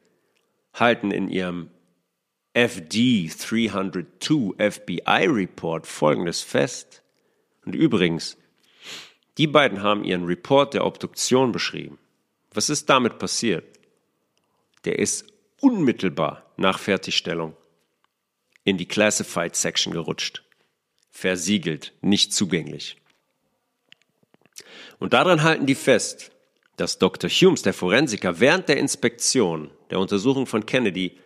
[0.73, 1.69] halten in ihrem
[2.53, 7.01] FD 302 FBI Report folgendes fest.
[7.65, 8.37] Und übrigens,
[9.37, 11.97] die beiden haben ihren Report der Obduktion beschrieben.
[12.53, 13.63] Was ist damit passiert?
[14.83, 15.25] Der ist
[15.59, 17.55] unmittelbar nach Fertigstellung
[18.63, 20.43] in die Classified Section gerutscht.
[21.09, 23.00] Versiegelt, nicht zugänglich.
[24.99, 26.31] Und daran halten die fest,
[26.77, 27.29] dass Dr.
[27.29, 31.17] Humes, der Forensiker, während der Inspektion der Untersuchung von Kennedy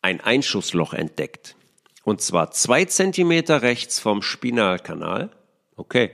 [0.00, 1.56] ein Einschussloch entdeckt.
[2.04, 5.30] Und zwar zwei Zentimeter rechts vom Spinalkanal.
[5.76, 6.12] Okay.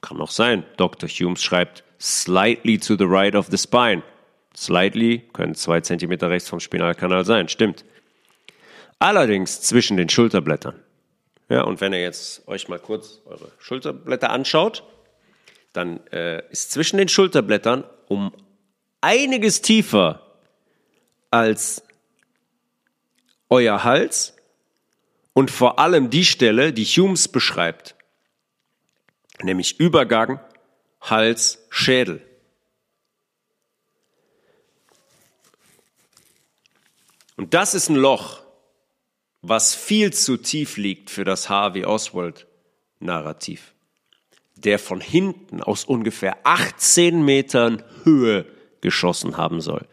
[0.00, 0.64] Kann noch sein.
[0.78, 1.08] Dr.
[1.08, 4.02] Humes schreibt slightly to the right of the spine.
[4.56, 7.48] Slightly können zwei Zentimeter rechts vom Spinalkanal sein.
[7.48, 7.84] Stimmt.
[8.98, 10.82] Allerdings zwischen den Schulterblättern.
[11.50, 14.84] Ja, und wenn ihr jetzt euch mal kurz eure Schulterblätter anschaut,
[15.72, 18.32] dann äh, ist zwischen den Schulterblättern um
[19.00, 20.38] einiges tiefer
[21.28, 21.82] als
[23.48, 24.36] euer Hals
[25.32, 27.96] und vor allem die Stelle, die Humes beschreibt,
[29.42, 30.38] nämlich Übergang
[31.00, 32.24] Hals, Schädel.
[37.36, 38.44] Und das ist ein Loch,
[39.42, 42.46] was viel zu tief liegt für das Harvey Oswald
[42.98, 43.72] Narrativ,
[44.56, 48.44] der von hinten aus ungefähr 18 Metern Höhe
[48.80, 49.86] geschossen haben soll.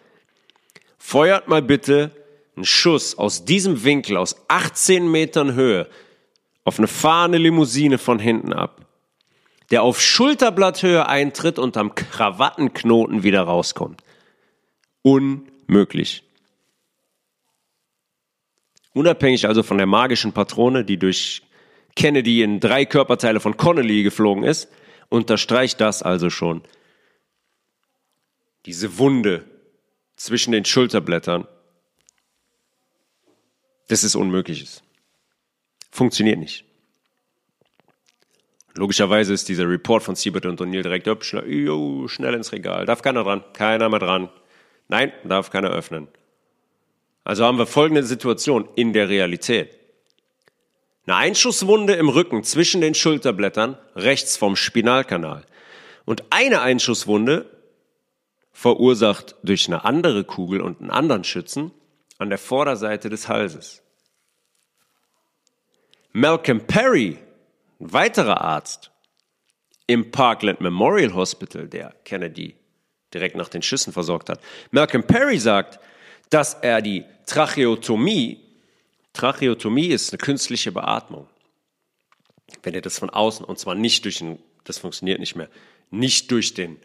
[0.97, 2.11] Feuert mal bitte
[2.55, 5.87] einen Schuss aus diesem Winkel, aus 18 Metern Höhe,
[6.65, 8.85] auf eine fahrende Limousine von hinten ab,
[9.71, 14.03] der auf Schulterblatthöhe eintritt und am Krawattenknoten wieder rauskommt.
[15.01, 16.26] Unmöglich.
[18.97, 21.43] Unabhängig also von der magischen Patrone, die durch
[21.95, 24.69] Kennedy in drei Körperteile von Connolly geflogen ist,
[25.09, 26.63] unterstreicht das also schon.
[28.65, 29.45] Diese Wunde
[30.15, 31.47] zwischen den Schulterblättern,
[34.15, 34.81] unmöglich ist.
[35.91, 36.65] Funktioniert nicht.
[38.73, 42.87] Logischerweise ist dieser Report von Siebert und O'Neill direkt up, schnell, schnell ins Regal.
[42.87, 44.29] Darf keiner dran, keiner mehr dran.
[44.87, 46.07] Nein, darf keiner öffnen.
[47.28, 49.78] Also haben wir folgende Situation in der Realität.
[51.05, 55.45] Eine Einschusswunde im Rücken zwischen den Schulterblättern rechts vom Spinalkanal
[56.05, 57.45] und eine Einschusswunde
[58.53, 61.71] verursacht durch eine andere Kugel und einen anderen Schützen
[62.17, 63.84] an der Vorderseite des Halses.
[66.13, 67.17] Malcolm Perry,
[67.82, 68.91] ein weiterer Arzt
[69.86, 72.55] im Parkland Memorial Hospital, der Kennedy
[73.13, 74.39] direkt nach den Schüssen versorgt hat.
[74.71, 75.78] Malcolm Perry sagt,
[76.30, 78.41] dass er die Tracheotomie,
[79.13, 81.28] Tracheotomie ist eine künstliche Beatmung.
[82.63, 85.49] Wenn ihr das von außen, und zwar nicht durch den, das funktioniert nicht mehr,
[85.89, 86.78] nicht durch den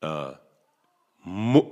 [0.00, 0.32] äh,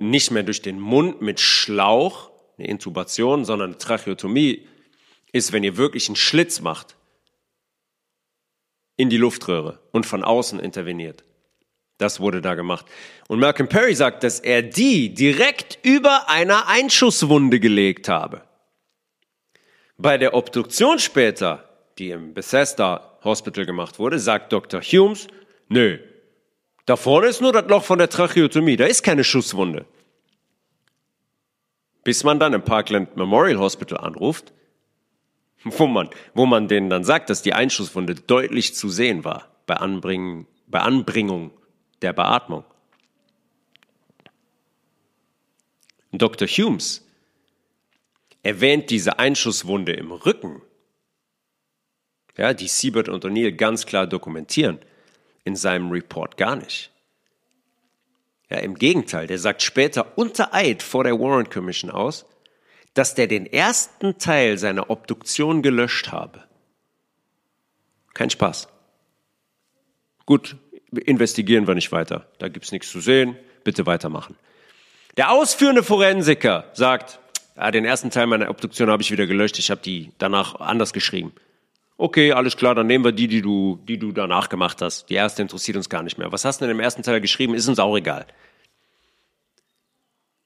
[0.01, 4.67] nicht mehr durch den Mund mit Schlauch, eine Intubation, sondern eine Tracheotomie
[5.33, 6.97] ist, wenn ihr wirklich einen Schlitz macht
[8.97, 11.25] in die Luftröhre und von außen interveniert.
[11.99, 12.87] Das wurde da gemacht.
[13.29, 18.43] Und Malcolm Perry sagt, dass er die direkt über einer Einschusswunde gelegt habe.
[19.97, 21.69] Bei der Obduktion später
[21.99, 24.81] die im Bethesda Hospital gemacht wurde, sagt Dr.
[24.81, 25.29] Humes,
[25.69, 25.99] nö,
[26.87, 29.87] da vorne ist nur das Loch von der Tracheotomie, da ist keine Schusswunde.
[32.03, 34.53] Bis man dann im Parkland Memorial Hospital anruft,
[35.65, 39.77] wo man, wo man denen dann sagt, dass die Einschusswunde deutlich zu sehen war bei,
[39.77, 41.53] Anbringen, bei Anbringung
[42.03, 42.65] der Beatmung.
[46.13, 46.47] Dr.
[46.47, 47.05] Humes
[48.43, 50.63] erwähnt diese Einschusswunde im Rücken,
[52.37, 54.79] ja, die Siebert und O'Neill ganz klar dokumentieren,
[55.45, 56.91] in seinem Report gar nicht.
[58.51, 62.27] Ja, im Gegenteil, der sagt später unter Eid vor der Warren Commission aus,
[62.93, 66.45] dass der den ersten Teil seiner Obduktion gelöscht habe.
[68.15, 68.69] Kein Spaß.
[70.27, 70.57] Gut,
[70.99, 72.27] investigieren wir nicht weiter.
[72.39, 73.37] Da gibt's nichts zu sehen.
[73.65, 74.37] Bitte weitermachen.
[75.17, 77.21] Der ausführende Forensiker sagt,
[77.57, 79.59] ja, den ersten Teil meiner Obduktion habe ich wieder gelöscht.
[79.59, 81.33] Ich habe die danach anders geschrieben.
[81.97, 85.09] Okay, alles klar, dann nehmen wir die, die du, die du danach gemacht hast.
[85.11, 86.33] Die erste interessiert uns gar nicht mehr.
[86.33, 87.55] Was hast du denn im ersten Teil geschrieben?
[87.55, 88.27] Ist uns auch egal.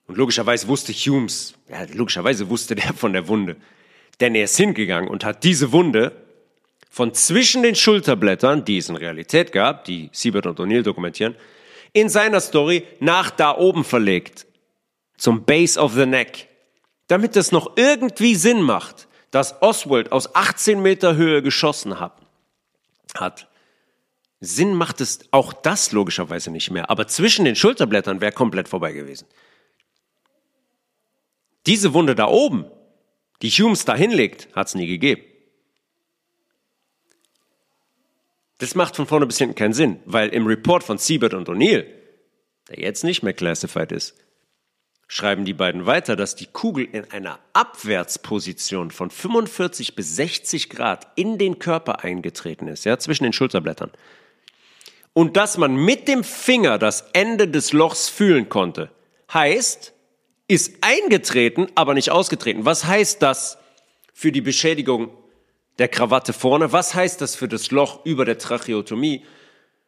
[0.07, 3.57] Und logischerweise wusste Humes, ja, logischerweise wusste der von der Wunde.
[4.21, 6.13] Denn er ist hingegangen und hat diese Wunde
[6.91, 11.37] von zwischen den Schulterblättern, die es in Realität gab, die Siebert und O'Neill dokumentieren,
[11.93, 14.47] in seiner Story nach da oben verlegt.
[15.17, 16.49] Zum Base of the Neck.
[17.09, 22.21] Damit es noch irgendwie Sinn macht dass Oswald aus 18 Meter Höhe geschossen hat,
[23.15, 23.49] hat.
[24.41, 28.93] Sinn macht es auch das logischerweise nicht mehr, aber zwischen den Schulterblättern wäre komplett vorbei
[28.93, 29.27] gewesen.
[31.67, 32.65] Diese Wunde da oben,
[33.43, 35.23] die Humes da hinlegt, hat es nie gegeben.
[38.59, 41.87] Das macht von vorne bis hinten keinen Sinn, weil im Report von Siebert und O'Neill,
[42.69, 44.15] der jetzt nicht mehr classified ist,
[45.07, 51.07] schreiben die beiden weiter, dass die Kugel in einer Abwärtsposition von 45 bis 60 Grad
[51.17, 53.91] in den Körper eingetreten ist, ja, zwischen den Schulterblättern.
[55.15, 58.91] Und dass man mit dem Finger das Ende des Lochs fühlen konnte.
[59.33, 59.95] Heißt,
[60.47, 62.65] ist eingetreten, aber nicht ausgetreten.
[62.65, 63.59] Was heißt das
[64.13, 65.11] für die Beschädigung
[65.79, 66.73] der Krawatte vorne?
[66.73, 69.25] Was heißt das für das Loch über der Tracheotomie?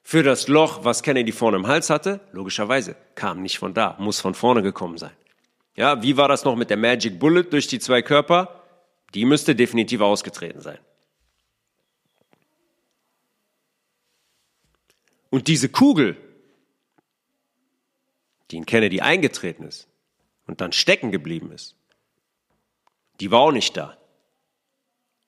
[0.02, 2.20] für das Loch, was Kennedy vorne im Hals hatte?
[2.32, 5.12] Logischerweise kam nicht von da, muss von vorne gekommen sein.
[5.76, 8.64] Ja, wie war das noch mit der Magic Bullet durch die zwei Körper?
[9.14, 10.78] Die müsste definitiv ausgetreten sein.
[15.30, 16.16] Und diese Kugel,
[18.50, 19.86] die in Kennedy eingetreten ist
[20.46, 21.76] und dann stecken geblieben ist,
[23.20, 23.96] die war auch nicht da.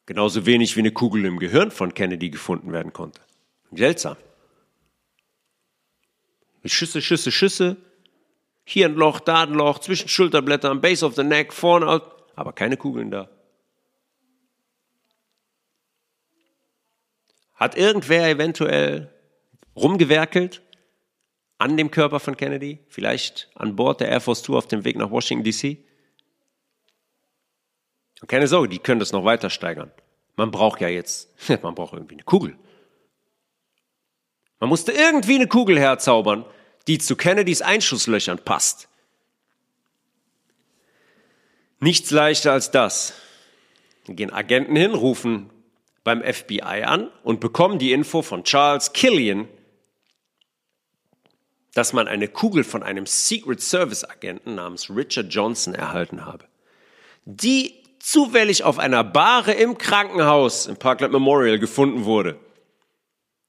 [0.06, 3.20] Genauso wenig wie eine Kugel im Gehirn von Kennedy gefunden werden konnte.
[3.70, 4.16] Seltsam.
[6.64, 7.76] Schüsse, Schüsse, Schüsse.
[8.64, 12.02] Hier ein Loch, da ein Loch, zwischen Schulterblättern, Base of the Neck, vorne,
[12.36, 13.28] aber keine Kugeln da.
[17.54, 19.12] Hat irgendwer eventuell
[19.76, 20.62] rumgewerkelt
[21.58, 22.80] an dem Körper von Kennedy?
[22.88, 25.78] Vielleicht an Bord der Air Force Two auf dem Weg nach Washington DC?
[28.22, 29.90] Und keine Sorge, die können das noch weiter steigern.
[30.36, 31.28] Man braucht ja jetzt,
[31.62, 32.56] man braucht irgendwie eine Kugel.
[34.60, 36.46] Man musste irgendwie eine Kugel herzaubern,
[36.86, 38.88] die zu Kennedys Einschusslöchern passt.
[41.80, 43.14] Nichts leichter als das.
[44.06, 45.50] Dann gehen Agenten hin, rufen
[46.04, 49.48] beim FBI an und bekommen die Info von Charles Killian,
[51.74, 56.46] dass man eine Kugel von einem Secret Service Agenten namens Richard Johnson erhalten habe,
[57.24, 62.38] die zufällig auf einer Bahre im Krankenhaus im Parkland Memorial gefunden wurde.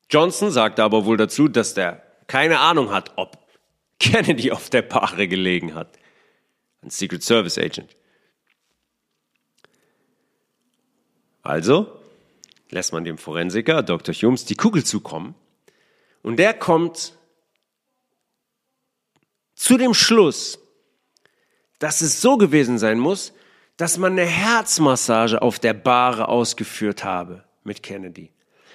[0.09, 3.37] Johnson sagte aber wohl dazu, dass der keine Ahnung hat, ob
[3.99, 5.97] Kennedy auf der Paare gelegen hat.
[6.83, 7.95] Ein Secret Service Agent.
[11.41, 11.99] Also
[12.69, 14.13] lässt man dem Forensiker Dr.
[14.13, 15.35] Humes die Kugel zukommen
[16.21, 17.17] und der kommt
[19.55, 20.59] zu dem Schluss,
[21.79, 23.33] dass es so gewesen sein muss,
[23.77, 28.31] dass man eine Herzmassage auf der Bahre ausgeführt habe mit Kennedy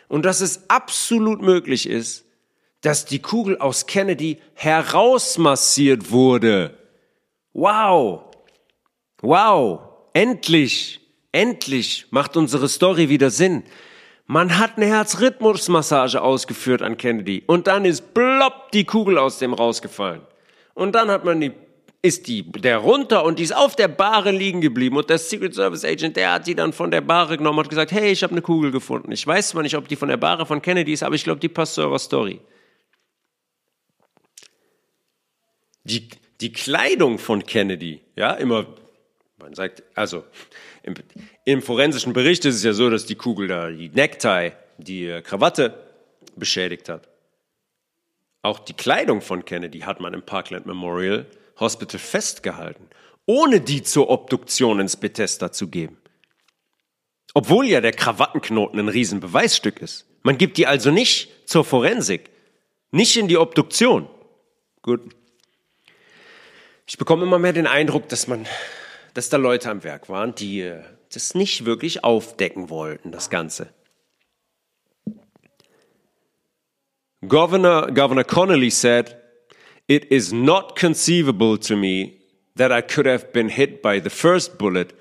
[0.08, 2.24] und dass es absolut möglich ist,
[2.80, 6.76] dass die Kugel aus Kennedy herausmassiert wurde.
[7.52, 8.24] Wow!
[9.20, 9.80] Wow!
[10.12, 11.00] Endlich!
[11.32, 13.64] Endlich macht unsere Story wieder Sinn.
[14.26, 19.54] Man hat eine Herzrhythmusmassage ausgeführt an Kennedy und dann ist plopp die Kugel aus dem
[19.54, 20.22] rausgefallen.
[20.74, 21.52] Und dann hat man die
[22.00, 25.54] ist die, der runter und die ist auf der Bahre liegen geblieben und der Secret
[25.54, 28.32] Service Agent, der hat die dann von der Bahre genommen und gesagt, hey, ich habe
[28.32, 29.10] eine Kugel gefunden.
[29.10, 31.40] Ich weiß zwar nicht, ob die von der Bahre von Kennedy ist, aber ich glaube,
[31.40, 32.40] die passt zu eurer Story.
[35.82, 36.08] Die,
[36.40, 38.66] die Kleidung von Kennedy, ja, immer
[39.38, 40.24] Man sagt, also
[40.82, 40.94] im,
[41.44, 45.22] im, forensischen Bericht ist es ja so, dass die Kugel da die Necktie, die äh,
[45.22, 45.74] Krawatte
[46.36, 47.08] beschädigt hat.
[48.42, 51.26] Auch die Kleidung von Kennedy hat man im Parkland Memorial
[51.60, 52.88] Hospital festgehalten,
[53.26, 55.98] ohne die zur Obduktion ins Bethesda zu geben.
[57.34, 60.06] Obwohl ja der Krawattenknoten ein Riesenbeweisstück ist.
[60.22, 62.30] Man gibt die also nicht zur Forensik,
[62.90, 64.08] nicht in die Obduktion.
[64.82, 65.14] Gut.
[66.86, 68.46] Ich bekomme immer mehr den Eindruck, dass man,
[69.14, 70.82] dass da Leute am Werk waren, die äh,
[71.12, 73.68] das nicht wirklich aufdecken wollten, das Ganze.
[77.26, 79.16] Governor, Governor Connolly said,
[79.88, 82.20] It is not conceivable to me
[82.56, 84.92] that I could have been hit by the first bullet,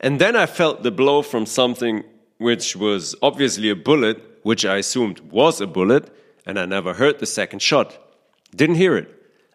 [0.00, 2.04] and then I felt the blow from something
[2.36, 6.10] which was obviously a bullet, which I assumed was a bullet,
[6.44, 7.96] and I never heard the second shot.
[8.54, 9.08] Didn't hear it.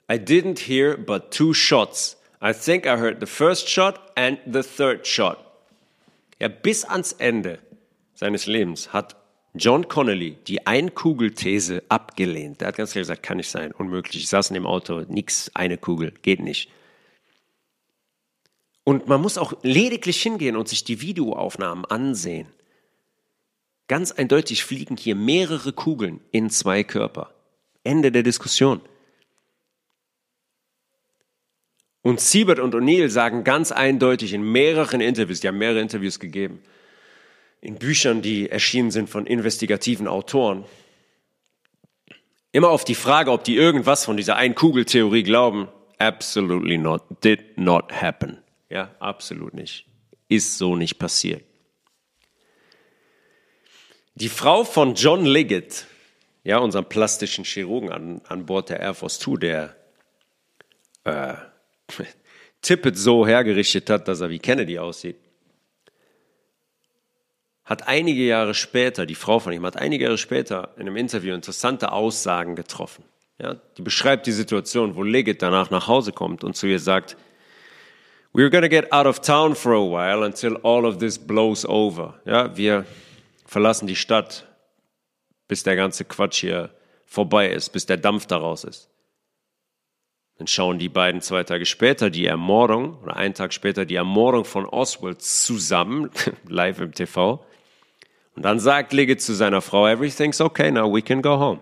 [0.10, 2.16] I didn't hear but two shots.
[2.42, 5.46] I think I heard the first shot and the third shot.
[6.40, 7.60] Ja, bis ans Ende
[8.16, 9.14] seines Lebens hat
[9.54, 12.62] John Connolly die Einkugelthese abgelehnt.
[12.62, 14.24] Der hat ganz klar gesagt, kann nicht sein, unmöglich.
[14.24, 16.70] Ich saß in dem Auto, nix, eine Kugel, geht nicht.
[18.84, 22.48] Und man muss auch lediglich hingehen und sich die Videoaufnahmen ansehen.
[23.88, 27.34] Ganz eindeutig fliegen hier mehrere Kugeln in zwei Körper.
[27.84, 28.82] Ende der Diskussion.
[32.02, 36.62] Und Siebert und O'Neill sagen ganz eindeutig in mehreren Interviews, die haben mehrere Interviews gegeben,
[37.62, 40.66] in Büchern, die erschienen sind von investigativen Autoren,
[42.52, 47.92] immer auf die Frage, ob die irgendwas von dieser Ein-Kugel-Theorie glauben, absolutely not, did not
[47.92, 48.38] happen.
[48.70, 49.86] Ja, absolut nicht.
[50.28, 51.44] Ist so nicht passiert.
[54.16, 55.88] Die Frau von John Liggett,
[56.44, 59.76] ja, unserem plastischen Chirurgen an, an Bord der Air Force Two, der
[61.04, 61.36] äh,
[62.62, 65.18] Tippett so hergerichtet hat, dass er wie Kennedy aussieht,
[67.70, 71.36] hat einige Jahre später, die Frau von ihm hat einige Jahre später in einem Interview
[71.36, 73.04] interessante Aussagen getroffen.
[73.38, 77.16] Ja, die beschreibt die Situation, wo Liggett danach nach Hause kommt und zu ihr sagt,
[78.34, 82.20] We're gonna get out of town for a while until all of this blows over.
[82.26, 82.86] Ja, wir
[83.46, 84.48] verlassen die Stadt,
[85.48, 86.72] bis der ganze Quatsch hier
[87.06, 88.90] vorbei ist, bis der Dampf daraus ist.
[90.38, 94.46] Dann schauen die beiden zwei Tage später die Ermordung oder einen Tag später die Ermordung
[94.46, 96.10] von Oswald zusammen,
[96.48, 97.46] live im TV.
[98.40, 101.60] Und dann sagt Liggett zu seiner Frau, everything's okay, now we can go home.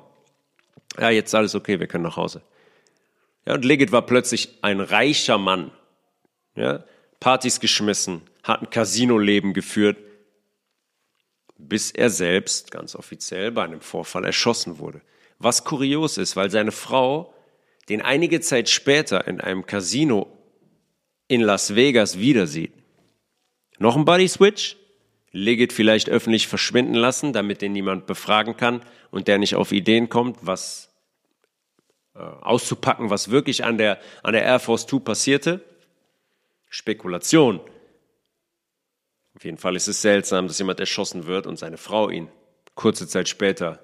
[0.99, 2.43] Ja, jetzt alles okay, wir können nach Hause.
[3.47, 5.71] Ja, und Liggett war plötzlich ein reicher Mann.
[6.53, 6.84] Ja,
[7.19, 9.97] Partys geschmissen, hat ein Casino-Leben geführt,
[11.57, 15.01] bis er selbst ganz offiziell bei einem Vorfall erschossen wurde.
[15.39, 17.34] Was kurios ist, weil seine Frau
[17.89, 20.28] den einige Zeit später in einem Casino
[21.28, 22.73] in Las Vegas wieder sieht.
[23.80, 24.78] Noch ein Body Switch?
[25.32, 30.09] Liggett vielleicht öffentlich verschwinden lassen, damit den niemand befragen kann und der nicht auf Ideen
[30.09, 30.89] kommt, was
[32.15, 35.63] äh, auszupacken, was wirklich an der, an der Air Force Two passierte.
[36.69, 37.59] Spekulation.
[39.36, 42.30] Auf jeden Fall ist es seltsam, dass jemand erschossen wird und seine Frau ihn
[42.75, 43.80] kurze Zeit später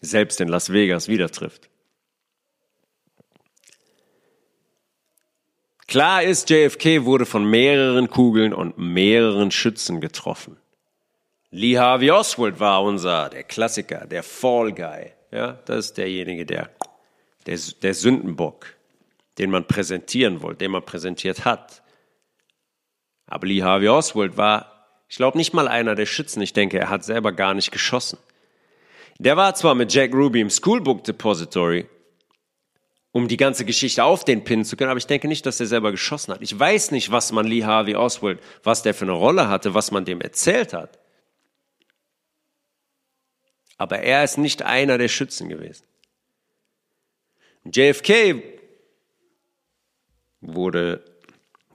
[0.00, 1.71] selbst in Las Vegas wieder trifft.
[5.92, 10.56] Klar ist, JFK wurde von mehreren Kugeln und mehreren Schützen getroffen.
[11.50, 15.12] Lee Harvey Oswald war unser, der Klassiker, der Fall Guy.
[15.30, 16.70] Ja, das ist derjenige, der,
[17.44, 18.68] der, der Sündenbock,
[19.36, 21.82] den man präsentieren wollte, den man präsentiert hat.
[23.26, 26.40] Aber Lee Harvey Oswald war, ich glaube, nicht mal einer der Schützen.
[26.40, 28.18] Ich denke, er hat selber gar nicht geschossen.
[29.18, 31.86] Der war zwar mit Jack Ruby im Schoolbook Depository,
[33.12, 35.66] um die ganze Geschichte auf den Pin zu können, aber ich denke nicht, dass er
[35.66, 36.40] selber geschossen hat.
[36.40, 39.90] Ich weiß nicht, was man Lee Harvey Oswald, was der für eine Rolle hatte, was
[39.90, 40.98] man dem erzählt hat.
[43.76, 45.84] Aber er ist nicht einer der Schützen gewesen.
[47.64, 48.42] JFK
[50.40, 51.04] wurde,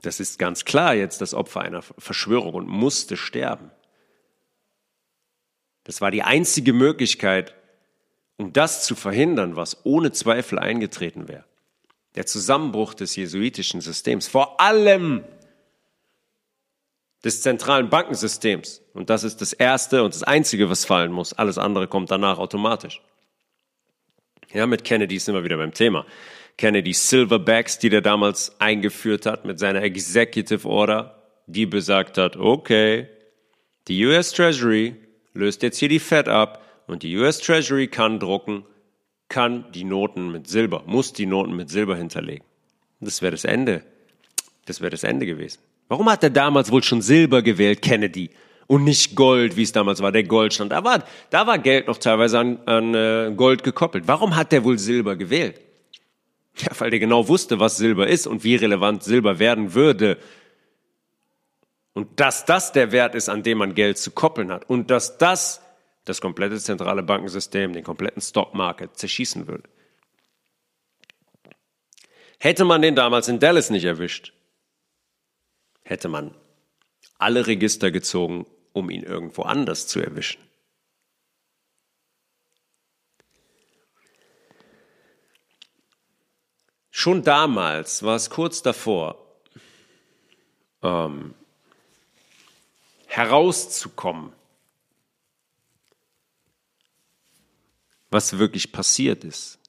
[0.02, 3.72] das ist ganz klar jetzt, das Opfer einer Verschwörung und musste sterben.
[5.84, 7.56] Das war die einzige Möglichkeit,
[8.38, 11.44] um das zu verhindern, was ohne Zweifel eingetreten wäre.
[12.16, 15.24] Der Zusammenbruch des jesuitischen Systems, vor allem
[17.24, 18.82] des zentralen Bankensystems.
[18.94, 21.34] Und das ist das Erste und das Einzige, was fallen muss.
[21.34, 23.02] Alles andere kommt danach automatisch.
[24.54, 26.06] Ja, mit Kennedy sind wir wieder beim Thema.
[26.58, 33.10] Kennedys Silverbacks, die der damals eingeführt hat mit seiner Executive Order, die besagt hat, okay,
[33.88, 34.96] die US Treasury
[35.34, 38.66] löst jetzt hier die Fed ab und die US Treasury kann drucken,
[39.30, 42.46] kann die Noten mit Silber, muss die Noten mit Silber hinterlegen.
[43.00, 43.84] Das wäre das Ende.
[44.66, 45.60] Das wäre das Ende gewesen.
[45.88, 48.30] Warum hat er damals wohl schon Silber gewählt, Kennedy,
[48.68, 50.72] und nicht Gold, wie es damals war, der Goldstand?
[50.72, 54.08] Da war, da war Geld noch teilweise an, an äh, Gold gekoppelt.
[54.08, 55.62] Warum hat er wohl Silber gewählt?
[56.58, 60.18] Ja, weil der genau wusste, was Silber ist und wie relevant Silber werden würde.
[61.94, 64.70] Und dass das der Wert ist, an dem man Geld zu koppeln hat.
[64.70, 65.62] Und dass das
[66.08, 69.70] das komplette zentrale Bankensystem, den kompletten Stockmarket zerschießen würde.
[72.40, 74.34] Hätte man den damals in Dallas nicht erwischt,
[75.84, 76.36] hätte man
[77.18, 80.42] alle Register gezogen, um ihn irgendwo anders zu erwischen.
[86.92, 89.24] Schon damals war es kurz davor,
[90.82, 91.36] ähm,
[93.08, 94.34] herauszukommen,
[98.10, 99.60] was wirklich passiert ist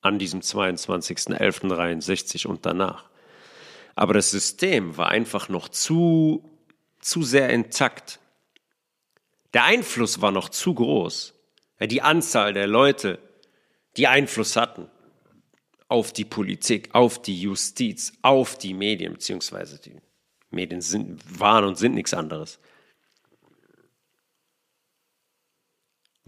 [0.00, 3.08] an diesem 22.11.63 und danach.
[3.94, 6.50] Aber das System war einfach noch zu,
[7.00, 8.20] zu sehr intakt.
[9.54, 11.34] Der Einfluss war noch zu groß.
[11.80, 13.18] Die Anzahl der Leute,
[13.96, 14.88] die Einfluss hatten
[15.88, 19.96] auf die Politik, auf die Justiz, auf die Medien, beziehungsweise die
[20.50, 22.60] Medien sind, waren und sind nichts anderes.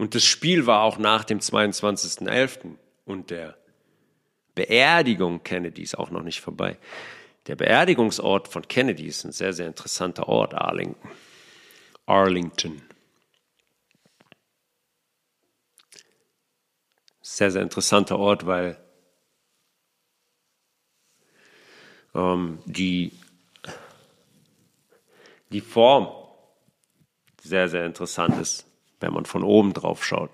[0.01, 2.75] Und das Spiel war auch nach dem 22.11.
[3.05, 3.55] und der
[4.55, 6.79] Beerdigung Kennedys auch noch nicht vorbei.
[7.45, 11.11] Der Beerdigungsort von Kennedy ist ein sehr, sehr interessanter Ort, Arlington.
[12.07, 12.81] Arlington.
[17.21, 18.83] Sehr, sehr interessanter Ort, weil
[22.15, 23.11] ähm, die,
[25.51, 26.07] die Form
[27.43, 28.65] sehr, sehr interessant ist,
[29.01, 30.31] wenn man von oben drauf schaut.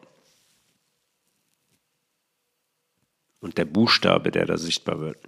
[3.39, 5.19] Und der Buchstabe, der da sichtbar wird.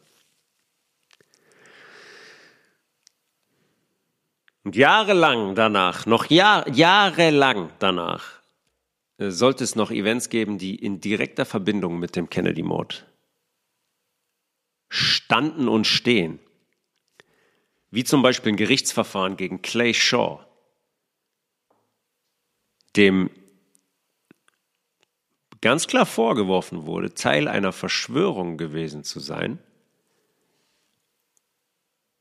[4.64, 8.40] Und jahrelang danach, noch Jahr, jahrelang danach,
[9.18, 13.06] äh, sollte es noch Events geben, die in direkter Verbindung mit dem Kennedy-Mord
[14.90, 16.40] standen und stehen.
[17.92, 20.40] Wie zum Beispiel ein Gerichtsverfahren gegen Clay Shaw,
[23.00, 23.30] dem
[25.62, 29.58] ganz klar vorgeworfen wurde, Teil einer Verschwörung gewesen zu sein,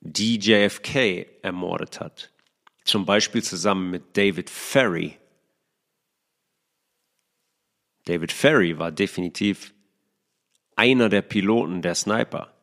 [0.01, 2.33] die JFK ermordet hat.
[2.85, 5.19] Zum Beispiel zusammen mit David Ferry.
[8.05, 9.75] David Ferry war definitiv
[10.77, 12.55] einer der Piloten der Sniper.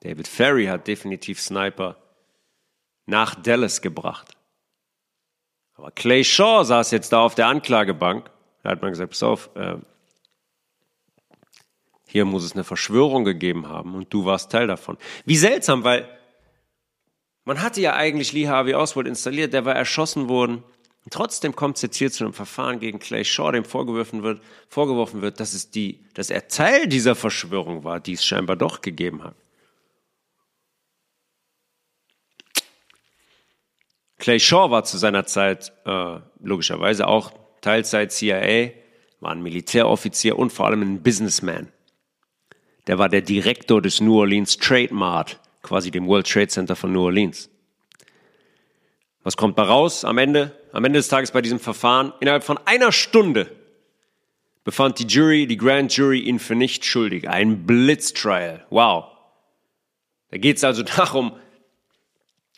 [0.00, 1.96] David Ferry hat definitiv Sniper
[3.06, 4.36] nach Dallas gebracht.
[5.74, 8.30] Aber Clay Shaw saß jetzt da auf der Anklagebank
[8.64, 9.76] da hat man gesagt, pass auf, äh,
[12.06, 14.96] hier muss es eine Verschwörung gegeben haben und du warst Teil davon.
[15.26, 16.08] Wie seltsam, weil
[17.44, 20.64] man hatte ja eigentlich Lee Harvey Oswald installiert, der war erschossen worden.
[21.04, 24.40] Und trotzdem kommt es jetzt hier zu einem Verfahren gegen Clay Shaw, dem vorgeworfen wird,
[24.70, 28.80] vorgeworfen wird, dass, es die, dass er Teil dieser Verschwörung war, die es scheinbar doch
[28.80, 29.34] gegeben hat.
[34.24, 38.70] Clay Shaw war zu seiner Zeit äh, logischerweise auch Teilzeit CIA,
[39.20, 41.68] war ein Militäroffizier und vor allem ein Businessman.
[42.86, 46.90] Der war der Direktor des New Orleans Trade Mart, quasi dem World Trade Center von
[46.90, 47.50] New Orleans.
[49.24, 50.58] Was kommt da raus am Ende?
[50.72, 53.54] Am Ende des Tages bei diesem Verfahren, innerhalb von einer Stunde
[54.64, 57.28] befand die Jury, die Grand Jury ihn für nicht schuldig.
[57.28, 58.64] Ein Blitztrial.
[58.70, 59.04] Wow.
[60.30, 61.36] Da geht es also darum,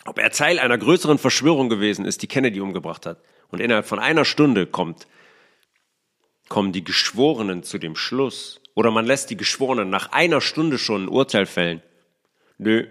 [0.06, 3.20] ob er Teil einer größeren Verschwörung gewesen ist, die Kennedy umgebracht hat.
[3.48, 5.06] Und innerhalb von einer Stunde kommt,
[6.48, 11.04] kommen die Geschworenen zu dem Schluss, oder man lässt die Geschworenen nach einer Stunde schon
[11.04, 11.82] ein Urteil fällen.
[12.58, 12.86] Nö,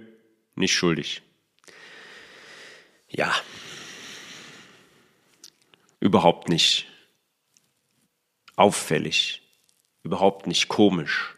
[0.55, 1.21] nicht schuldig.
[3.07, 3.33] Ja,
[5.99, 6.87] überhaupt nicht
[8.55, 9.41] auffällig,
[10.03, 11.35] überhaupt nicht komisch.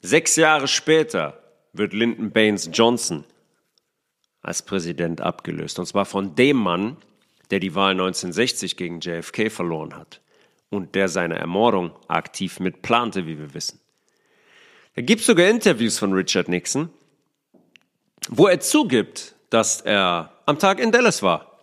[0.00, 1.39] Sechs Jahre später
[1.72, 3.24] wird Lyndon Baines Johnson
[4.42, 5.78] als Präsident abgelöst.
[5.78, 6.96] Und zwar von dem Mann,
[7.50, 10.20] der die Wahl 1960 gegen JFK verloren hat
[10.70, 13.80] und der seine Ermordung aktiv mitplante, wie wir wissen.
[14.94, 16.90] Da gibt sogar Interviews von Richard Nixon,
[18.28, 21.58] wo er zugibt, dass er am Tag in Dallas war.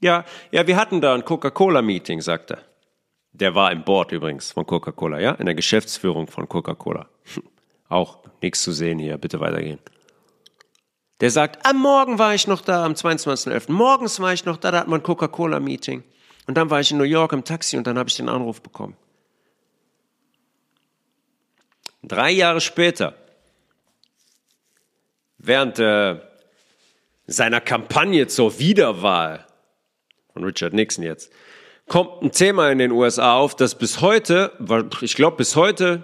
[0.00, 2.58] Ja, ja, wir hatten da ein Coca-Cola-Meeting, sagt er.
[3.32, 7.08] Der war im Board übrigens von Coca-Cola, ja, in der Geschäftsführung von Coca-Cola.
[7.88, 9.78] Auch nichts zu sehen hier, bitte weitergehen.
[11.20, 13.72] Der sagt, am Morgen war ich noch da, am 22.11.
[13.72, 16.04] Morgens war ich noch da, da hat man Coca-Cola-Meeting.
[16.46, 18.62] Und dann war ich in New York im Taxi und dann habe ich den Anruf
[18.62, 18.96] bekommen.
[22.02, 23.14] Drei Jahre später
[25.38, 26.20] während äh,
[27.26, 29.46] seiner Kampagne zur Wiederwahl
[30.32, 31.32] von Richard Nixon jetzt,
[31.86, 34.52] kommt ein Thema in den USA auf, das bis heute,
[35.00, 36.02] ich glaube bis heute,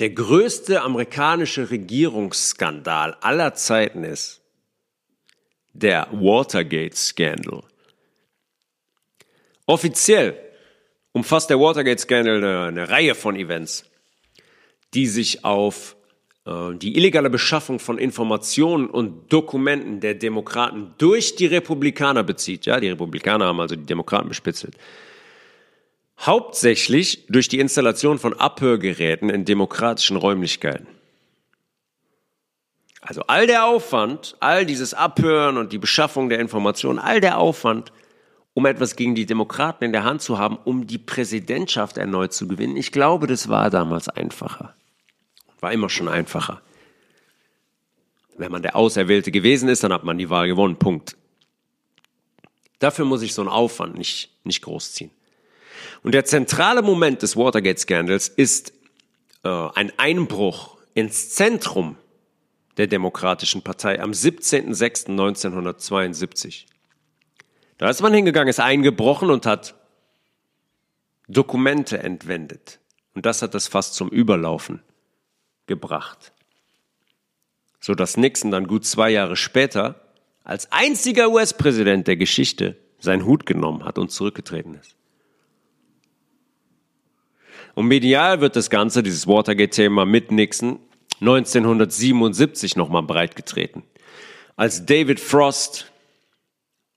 [0.00, 4.40] der größte amerikanische Regierungsskandal aller Zeiten ist.
[5.72, 7.62] Der Watergate-Scandal.
[9.66, 10.36] Offiziell
[11.12, 13.84] umfasst der Watergate-Scandal eine, eine, Reihe von Events,
[14.94, 15.96] die sich auf
[16.46, 22.66] äh, die illegale Beschaffung von Informationen und Dokumenten der Demokraten durch die Republikaner bezieht.
[22.66, 24.76] Ja, die Republikaner haben also die Demokraten bespitzelt.
[26.20, 30.86] Hauptsächlich durch die Installation von Abhörgeräten in demokratischen Räumlichkeiten.
[33.00, 37.92] Also all der Aufwand, all dieses Abhören und die Beschaffung der Informationen, all der Aufwand,
[38.52, 42.46] um etwas gegen die Demokraten in der Hand zu haben, um die Präsidentschaft erneut zu
[42.46, 42.76] gewinnen.
[42.76, 44.74] Ich glaube, das war damals einfacher.
[45.60, 46.60] War immer schon einfacher.
[48.36, 50.76] Wenn man der Auserwählte gewesen ist, dann hat man die Wahl gewonnen.
[50.76, 51.16] Punkt.
[52.78, 55.10] Dafür muss ich so einen Aufwand nicht, nicht großziehen.
[56.02, 58.72] Und der zentrale Moment des Watergate-Skandals ist
[59.44, 61.96] äh, ein Einbruch ins Zentrum
[62.76, 66.66] der Demokratischen Partei am 17.06.1972.
[67.78, 69.74] Da ist man hingegangen, ist eingebrochen und hat
[71.28, 72.78] Dokumente entwendet.
[73.14, 74.82] Und das hat das fast zum Überlaufen
[75.66, 76.32] gebracht.
[77.80, 80.00] So dass Nixon dann gut zwei Jahre später
[80.44, 84.96] als einziger US-Präsident der Geschichte seinen Hut genommen hat und zurückgetreten ist.
[87.80, 90.80] Und medial wird das Ganze, dieses Watergate-Thema mit Nixon,
[91.20, 93.84] 1977 nochmal breitgetreten.
[94.54, 95.90] Als David Frost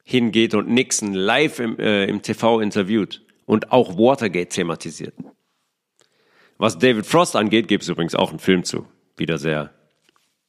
[0.04, 5.14] hingeht und Nixon live im, äh, im TV interviewt und auch Watergate thematisiert.
[6.58, 8.86] Was David Frost angeht, gibt es übrigens auch einen Film zu.
[9.16, 9.74] Wieder sehr,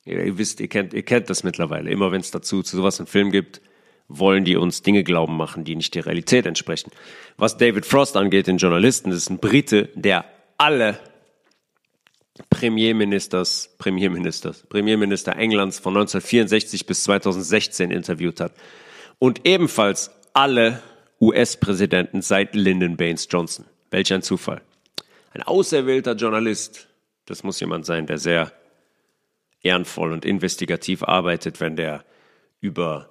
[0.05, 1.91] ihr wisst, ihr kennt, ihr kennt das mittlerweile.
[1.91, 3.61] Immer wenn es dazu zu sowas einen Film gibt,
[4.09, 6.91] wollen die uns Dinge glauben machen, die nicht der Realität entsprechen.
[7.37, 10.25] Was David Frost angeht, den Journalisten, das ist ein Brite, der
[10.59, 10.99] alle
[12.51, 18.53] Premierministers, Premierministers, Premierminister Englands von 1964 bis 2016 interviewt hat.
[19.19, 20.83] Und ebenfalls alle
[21.21, 23.65] US-Präsidenten seit Lyndon Baines Johnson.
[23.91, 24.61] Welch ein Zufall
[25.35, 26.89] ein auserwählter Journalist,
[27.27, 28.53] das muss jemand sein, der sehr
[29.63, 32.05] ehrenvoll und investigativ arbeitet, wenn der
[32.61, 33.11] über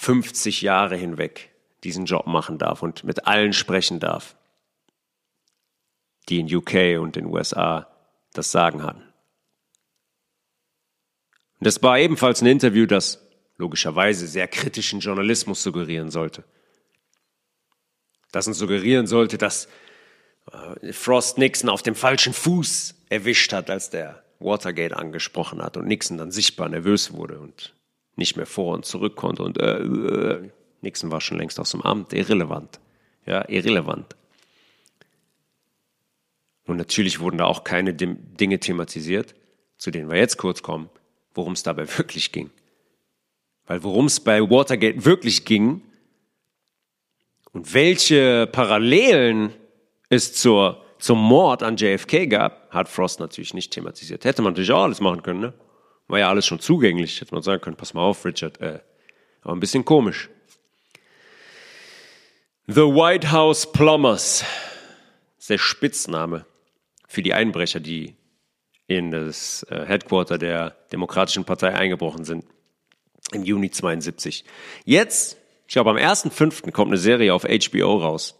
[0.00, 1.50] 50 Jahre hinweg
[1.84, 4.34] diesen Job machen darf und mit allen sprechen darf,
[6.30, 7.86] die in UK und den USA
[8.32, 9.02] das Sagen hatten.
[11.58, 13.20] Und das war ebenfalls ein Interview, das
[13.58, 16.44] logischerweise sehr kritischen Journalismus suggerieren sollte.
[18.32, 19.68] Das uns suggerieren sollte, dass
[20.50, 25.86] äh, Frost Nixon auf dem falschen Fuß erwischt hat, als der Watergate angesprochen hat und
[25.86, 27.74] Nixon dann sichtbar nervös wurde und
[28.20, 30.50] nicht mehr vor und zurück konnte und äh, äh,
[30.82, 32.78] Nixon war schon längst aus dem Amt, irrelevant.
[33.26, 34.16] Ja, irrelevant.
[36.66, 39.34] Und natürlich wurden da auch keine Dinge thematisiert,
[39.76, 40.88] zu denen wir jetzt kurz kommen,
[41.34, 42.50] worum es dabei wirklich ging.
[43.66, 45.82] Weil worum es bei Watergate wirklich ging
[47.52, 49.52] und welche Parallelen
[50.08, 54.24] es zur, zum Mord an JFK gab, hat Frost natürlich nicht thematisiert.
[54.24, 55.54] Hätte man natürlich auch alles machen können, ne?
[56.10, 57.20] War ja alles schon zugänglich.
[57.20, 58.80] Hätte man sagen können, pass mal auf, Richard, äh,
[59.42, 60.28] aber ein bisschen komisch.
[62.66, 64.44] The White House Plumbers.
[65.48, 66.46] Der Spitzname
[67.08, 68.14] für die Einbrecher, die
[68.86, 72.44] in das äh, Headquarter der Demokratischen Partei eingebrochen sind.
[73.32, 74.44] Im Juni 72.
[74.84, 75.36] Jetzt,
[75.66, 76.70] ich glaube am 1.5.
[76.72, 78.38] kommt eine Serie auf HBO raus.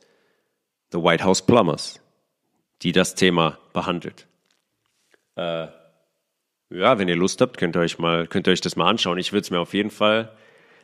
[0.92, 2.00] The White House Plumbers,
[2.82, 4.26] die das Thema behandelt.
[5.36, 5.68] Äh,
[6.70, 9.18] ja, wenn ihr Lust habt, könnt ihr euch mal, könnt ihr euch das mal anschauen.
[9.18, 10.32] Ich würde es mir auf jeden Fall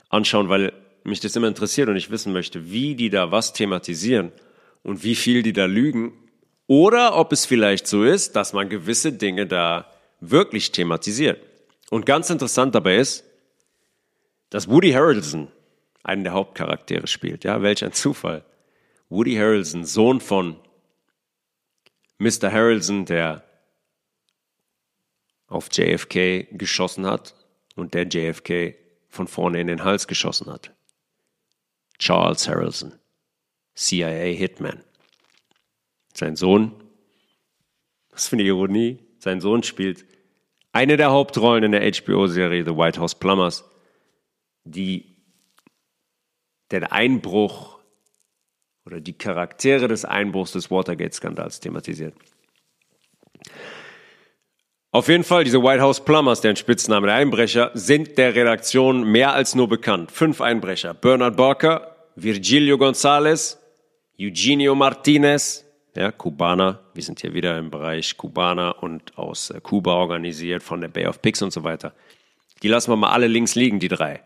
[0.09, 0.73] anschauen, weil
[1.05, 4.33] mich das immer interessiert und ich wissen möchte, wie die da was thematisieren
[4.83, 6.13] und wie viel die da lügen.
[6.67, 11.41] Oder ob es vielleicht so ist, dass man gewisse Dinge da wirklich thematisiert.
[11.91, 13.25] Und ganz interessant dabei ist,
[14.51, 15.49] dass Woody Harrelson
[16.03, 17.45] einen der Hauptcharaktere spielt.
[17.45, 18.45] Ja, welch ein Zufall.
[19.09, 20.57] Woody Harrelson, Sohn von
[22.19, 22.51] Mr.
[22.51, 23.46] Harrelson, der
[25.47, 27.35] auf JFK geschossen hat
[27.75, 28.75] und der JFK
[29.09, 30.75] von vorne in den Hals geschossen hat.
[31.99, 32.99] Charles Harrelson,
[33.75, 34.83] CIA Hitman.
[36.13, 36.73] Sein Sohn,
[38.11, 40.05] was für eine Ironie, sein Sohn spielt
[40.77, 43.65] eine der Hauptrollen in der HBO-Serie The White House Plumbers,
[44.65, 45.17] die
[46.71, 47.81] den Einbruch
[48.85, 52.15] oder die Charaktere des Einbruchs des Watergate-Skandals thematisiert.
[54.97, 59.35] Auf jeden Fall, diese White House Plumbers, deren Spitzname der Einbrecher, sind der Redaktion mehr
[59.35, 60.11] als nur bekannt.
[60.11, 60.95] Fünf Einbrecher.
[60.95, 63.59] Bernard Barker, Virgilio González,
[64.19, 66.81] Eugenio Martinez, ja, Kubaner.
[66.95, 71.07] Wir sind hier wieder im Bereich Kubaner und aus äh, Kuba organisiert von der Bay
[71.07, 71.93] of Pigs und so weiter.
[72.63, 74.23] Die lassen wir mal alle links liegen, die drei.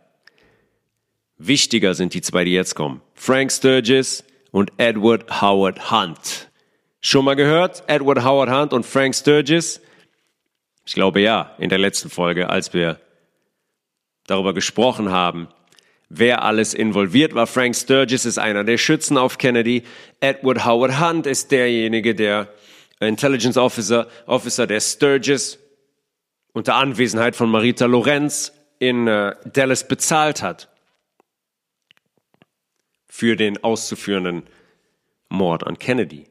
[1.36, 3.02] Wichtiger sind die zwei, die jetzt kommen.
[3.14, 6.48] Frank Sturgis und Edward Howard Hunt.
[7.00, 7.82] Schon mal gehört?
[7.88, 9.80] Edward Howard Hunt und Frank Sturgis?
[10.84, 13.00] Ich glaube ja, in der letzten Folge, als wir
[14.26, 15.48] darüber gesprochen haben,
[16.08, 17.46] wer alles involviert war.
[17.46, 19.84] Frank Sturgis ist einer der Schützen auf Kennedy.
[20.20, 22.48] Edward Howard Hunt ist derjenige, der
[23.00, 25.58] Intelligence Officer, Officer der Sturgis
[26.52, 30.68] unter Anwesenheit von Marita Lorenz in äh, Dallas bezahlt hat
[33.06, 34.44] für den auszuführenden
[35.28, 36.29] Mord an Kennedy.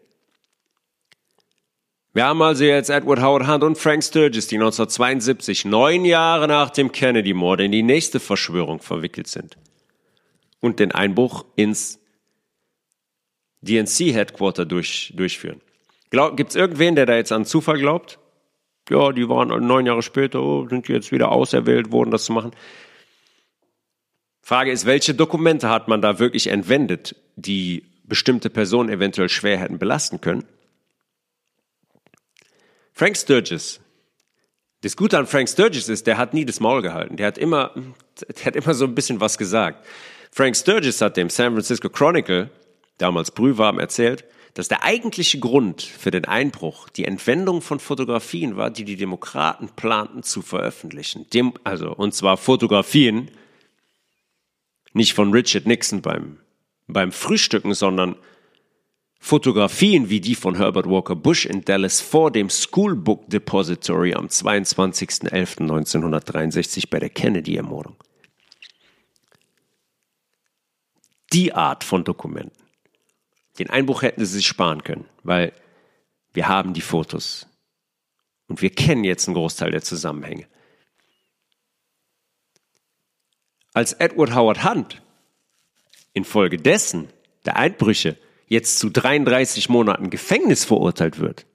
[2.14, 6.72] Wir haben also jetzt Edward Howard Hunt und Frank Sturgis, die 1972, neun Jahre nach
[6.72, 9.58] dem Kennedy-Mord, in die nächste Verschwörung verwickelt sind
[10.60, 12.00] und den Einbruch ins
[13.62, 15.62] DNC-Headquarter durch, durchführen.
[16.10, 18.18] Gibt es irgendwen, der da jetzt an Zufall glaubt?
[18.90, 22.52] Ja, die waren neun Jahre später, oh, sind jetzt wieder auserwählt worden, das zu machen.
[24.42, 29.78] Frage ist, welche Dokumente hat man da wirklich entwendet, die bestimmte Personen eventuell schwer hätten
[29.78, 30.44] belasten können?
[33.00, 33.80] Frank Sturgis.
[34.82, 37.16] Das Gute an Frank Sturgis ist, der hat nie das Maul gehalten.
[37.16, 37.74] Der hat immer,
[38.20, 39.88] der hat immer so ein bisschen was gesagt.
[40.34, 42.50] Frank Sturgis hat dem San Francisco Chronicle,
[42.98, 48.70] damals Brühwarm, erzählt, dass der eigentliche Grund für den Einbruch die Entwendung von Fotografien war,
[48.70, 51.26] die die Demokraten planten zu veröffentlichen.
[51.30, 53.32] Dem, also, und zwar Fotografien,
[54.92, 56.40] nicht von Richard Nixon beim,
[56.88, 58.18] beim Frühstücken, sondern
[59.20, 66.90] Fotografien wie die von Herbert Walker Bush in Dallas vor dem Schoolbook Depository am 22.11.1963
[66.90, 67.96] bei der Kennedy-Ermordung.
[71.34, 72.58] Die Art von Dokumenten.
[73.60, 75.54] Den Einbruch hätten sie sich sparen können, weil
[76.34, 77.46] wir haben die Fotos.
[78.48, 80.48] Und wir kennen jetzt einen Großteil der Zusammenhänge.
[83.74, 85.02] als Edward Howard Hunt
[86.14, 87.10] infolgedessen
[87.46, 88.18] der Einbrüche
[88.50, 91.46] jetzt zu 33 Monaten Gefängnis verurteilt wird.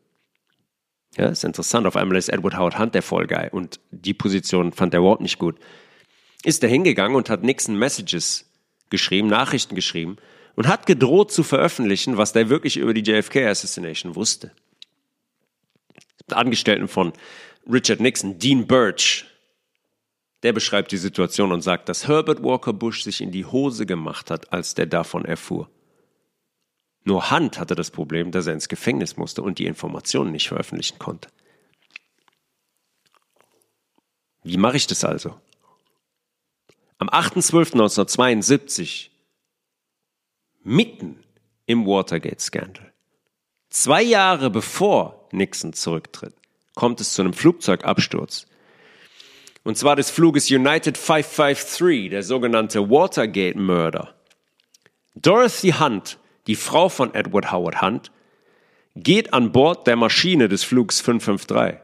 [1.17, 1.87] Ja, ist interessant.
[1.87, 5.39] Auf einmal ist Edward Howard Hunt der Vollguy und die Position fand er überhaupt nicht
[5.39, 5.57] gut.
[6.43, 8.51] Ist er hingegangen und hat Nixon Messages
[8.91, 10.17] geschrieben, Nachrichten geschrieben
[10.57, 14.53] und hat gedroht zu veröffentlichen, was der wirklich über die JFK Assassination wusste.
[16.31, 17.13] Angestellten von
[17.71, 19.25] Richard Nixon, Dean Birch,
[20.43, 24.31] der beschreibt die Situation und sagt, dass Herbert Walker Bush sich in die Hose gemacht
[24.31, 25.71] hat, als der davon erfuhr.
[27.05, 30.99] Nur Hunt hatte das Problem, dass er ins Gefängnis musste und die Informationen nicht veröffentlichen
[30.99, 31.29] konnte.
[34.43, 35.39] Wie mache ich das also?
[36.99, 39.11] Am 8.12.1972,
[40.63, 41.23] mitten
[41.67, 42.93] im Watergate-Skandal,
[43.69, 46.35] zwei Jahre bevor Nixon zurücktritt,
[46.75, 48.47] kommt es zu einem Flugzeugabsturz
[49.65, 54.15] und zwar des Fluges United 553, der sogenannte Watergate-Mörder.
[55.15, 58.11] Dorothy Hunt, die Frau von Edward Howard Hunt,
[58.97, 61.81] geht an Bord der Maschine des Flugs 553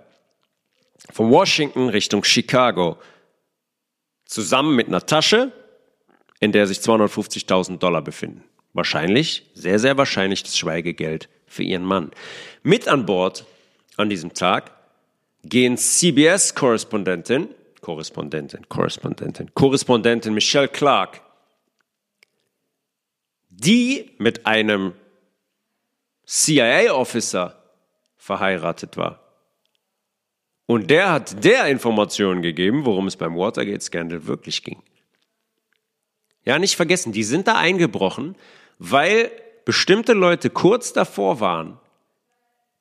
[1.13, 2.99] von Washington Richtung Chicago
[4.27, 5.53] zusammen mit einer Tasche,
[6.39, 8.45] in der sich 250.000 Dollar befinden.
[8.73, 12.13] Wahrscheinlich, sehr, sehr wahrscheinlich das Schweigegeld für ihren Mann.
[12.63, 13.45] Mit an Bord
[13.97, 14.71] an diesem Tag
[15.43, 17.49] gehen CBS-Korrespondentin
[17.81, 21.23] Korrespondentin, Korrespondentin, Korrespondentin Michelle Clark,
[23.65, 24.95] die mit einem
[26.27, 27.63] CIA-Officer
[28.17, 29.21] verheiratet war.
[30.67, 34.83] Und der hat der Informationen gegeben, worum es beim Watergate-Skandal wirklich ging.
[36.45, 38.35] Ja, nicht vergessen, die sind da eingebrochen,
[38.79, 39.31] weil
[39.65, 41.79] bestimmte Leute kurz davor waren,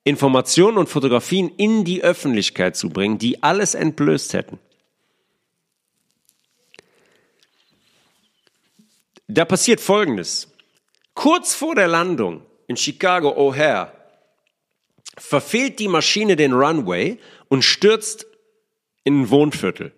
[0.05, 4.59] Informationen und Fotografien in die Öffentlichkeit zu bringen, die alles entblößt hätten.
[9.27, 10.47] Da passiert Folgendes.
[11.13, 13.91] Kurz vor der Landung in Chicago O'Hare
[15.17, 18.25] verfehlt die Maschine den Runway und stürzt
[19.03, 19.91] in ein Wohnviertel.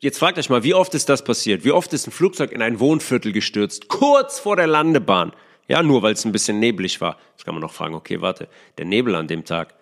[0.00, 1.64] Jetzt fragt euch mal, wie oft ist das passiert?
[1.64, 3.88] Wie oft ist ein Flugzeug in ein Wohnviertel gestürzt?
[3.88, 5.32] Kurz vor der Landebahn.
[5.68, 7.18] Ja, nur weil es ein bisschen neblig war.
[7.30, 9.74] Jetzt kann man noch fragen, okay, warte, der Nebel an dem Tag.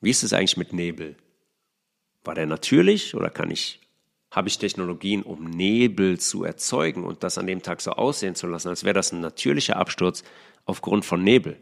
[0.00, 1.16] Wie ist es eigentlich mit Nebel?
[2.22, 3.80] War der natürlich oder kann ich
[4.34, 8.48] habe ich Technologien, um Nebel zu erzeugen und das an dem Tag so aussehen zu
[8.48, 10.24] lassen, als wäre das ein natürlicher Absturz
[10.64, 11.56] aufgrund von Nebel.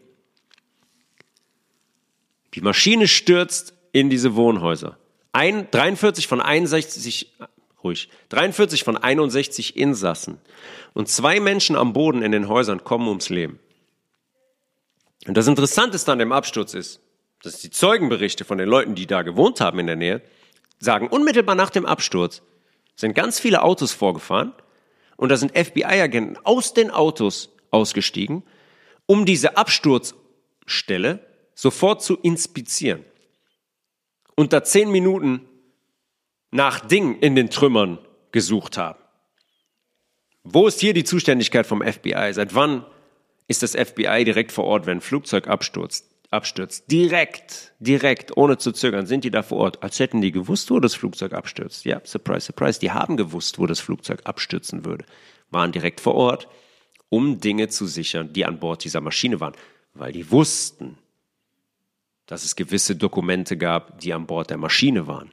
[2.55, 4.99] Die Maschine stürzt in diese Wohnhäuser.
[5.33, 7.35] Ein, 43 von 61,
[7.85, 10.39] ruhig, 43 von 61 Insassen
[10.95, 13.59] und zwei Menschen am Boden in den Häusern kommen ums Leben.
[15.27, 17.01] Und das Interessanteste an dem Absturz ist,
[17.43, 20.23] dass die Zeugenberichte von den Leuten, die da gewohnt haben in der Nähe,
[20.79, 22.43] sagen, unmittelbar nach dem Absturz
[23.03, 24.55] sind ganz viele Autos vorgefahren
[25.17, 28.45] und da sind FBI-Agenten aus den Autos ausgestiegen,
[29.07, 33.05] um diese Absturzstelle sofort zu inspizieren.
[34.37, 35.47] Und da zehn Minuten
[36.53, 37.99] nach Ding in den Trümmern
[38.31, 39.01] gesucht haben.
[40.45, 42.31] Wo ist hier die Zuständigkeit vom FBI?
[42.33, 42.87] Seit wann
[43.49, 46.12] ist das FBI direkt vor Ort, wenn ein Flugzeug abstürzt?
[46.33, 46.91] Abstürzt.
[46.91, 50.81] Direkt, direkt, ohne zu zögern, sind die da vor Ort, als hätten die gewusst, wo
[50.81, 51.85] das Flugzeug abstürzt.
[51.85, 55.05] Ja, surprise, surprise, die haben gewusst, wo das Flugzeug abstürzen würde.
[55.51, 56.49] Waren direkt vor Ort,
[57.09, 59.55] um Dinge zu sichern, die an Bord dieser Maschine waren,
[59.95, 60.99] weil die wussten,
[62.27, 65.31] dass es gewisse Dokumente gab, die an Bord der Maschine waren.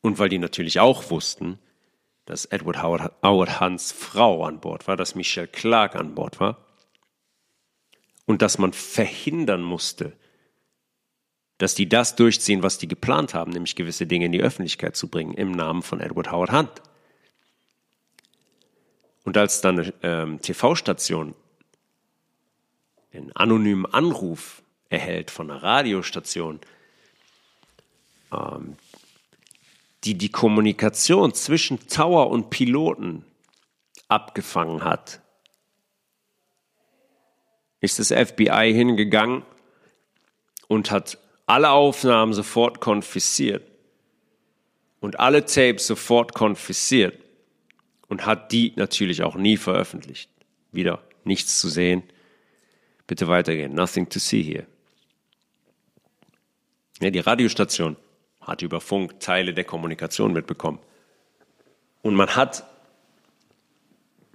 [0.00, 1.58] Und weil die natürlich auch wussten,
[2.24, 6.63] dass Edward Howard, Howard Hunts Frau an Bord war, dass Michelle Clark an Bord war
[8.26, 10.12] und dass man verhindern musste,
[11.58, 15.08] dass die das durchziehen, was die geplant haben, nämlich gewisse Dinge in die Öffentlichkeit zu
[15.08, 16.82] bringen im Namen von Edward Howard Hunt.
[19.24, 21.34] Und als dann eine ähm, TV-Station
[23.12, 26.60] einen anonymen Anruf erhält von einer Radiostation,
[28.32, 28.76] ähm,
[30.04, 33.24] die die Kommunikation zwischen Tower und Piloten
[34.08, 35.20] abgefangen hat,
[37.84, 39.42] ist das FBI hingegangen
[40.68, 43.70] und hat alle Aufnahmen sofort konfisziert
[45.00, 47.18] und alle Tapes sofort konfisziert
[48.08, 50.30] und hat die natürlich auch nie veröffentlicht.
[50.72, 52.02] Wieder nichts zu sehen.
[53.06, 53.74] Bitte weitergehen.
[53.74, 54.66] Nothing to see here.
[57.00, 57.96] Ja, die Radiostation
[58.40, 60.78] hat über Funk Teile der Kommunikation mitbekommen.
[62.02, 62.64] Und man hat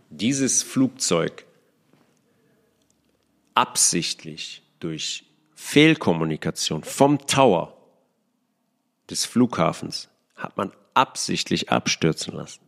[0.09, 1.45] dieses Flugzeug
[3.59, 7.75] absichtlich durch Fehlkommunikation vom Tower
[9.09, 10.07] des Flughafens
[10.37, 12.61] hat man absichtlich abstürzen lassen,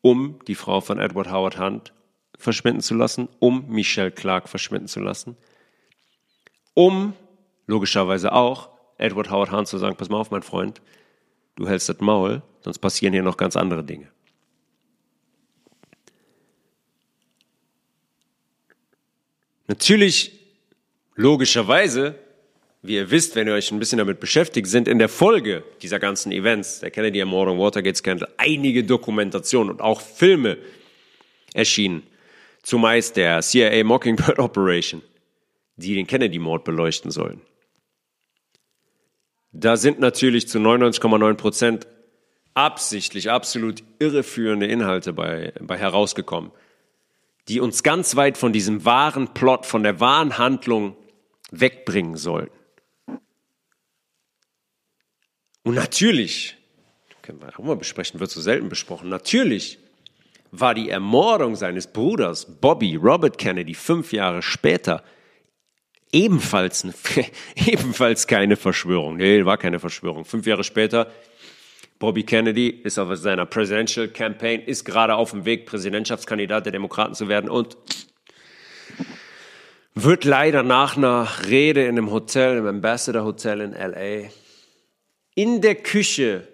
[0.00, 1.92] um die Frau von Edward Howard Hunt
[2.36, 5.36] verschwinden zu lassen, um Michelle Clark verschwinden zu lassen,
[6.74, 7.14] um
[7.68, 10.82] logischerweise auch Edward Howard Hunt zu sagen, pass mal auf, mein Freund,
[11.54, 14.10] du hältst das Maul, sonst passieren hier noch ganz andere Dinge.
[19.70, 20.32] Natürlich,
[21.14, 22.16] logischerweise,
[22.82, 26.00] wie ihr wisst, wenn ihr euch ein bisschen damit beschäftigt, sind in der Folge dieser
[26.00, 30.58] ganzen Events, der Kennedy-Ermordung, Watergate-Scandal, einige Dokumentationen und auch Filme
[31.54, 32.02] erschienen.
[32.64, 35.02] Zumeist der CIA Mockingbird Operation,
[35.76, 37.40] die den Kennedy-Mord beleuchten sollen.
[39.52, 41.86] Da sind natürlich zu 99,9 Prozent
[42.54, 46.50] absichtlich absolut irreführende Inhalte bei, bei herausgekommen
[47.48, 50.96] die uns ganz weit von diesem wahren Plot, von der wahren Handlung
[51.50, 52.56] wegbringen sollten.
[55.62, 56.56] Und natürlich,
[57.22, 59.78] können wir auch mal besprechen, wird so selten besprochen, natürlich
[60.52, 65.04] war die Ermordung seines Bruders Bobby Robert Kennedy fünf Jahre später
[66.12, 66.86] ebenfalls,
[67.54, 69.16] ebenfalls keine Verschwörung.
[69.16, 70.24] Nee, war keine Verschwörung.
[70.24, 71.10] Fünf Jahre später
[72.00, 77.14] Bobby Kennedy ist auf seiner Presidential Campaign, ist gerade auf dem Weg, Präsidentschaftskandidat der Demokraten
[77.14, 77.76] zu werden und
[79.94, 84.30] wird leider nach einer Rede in einem Hotel, im Ambassador Hotel in LA,
[85.34, 86.48] in der Küche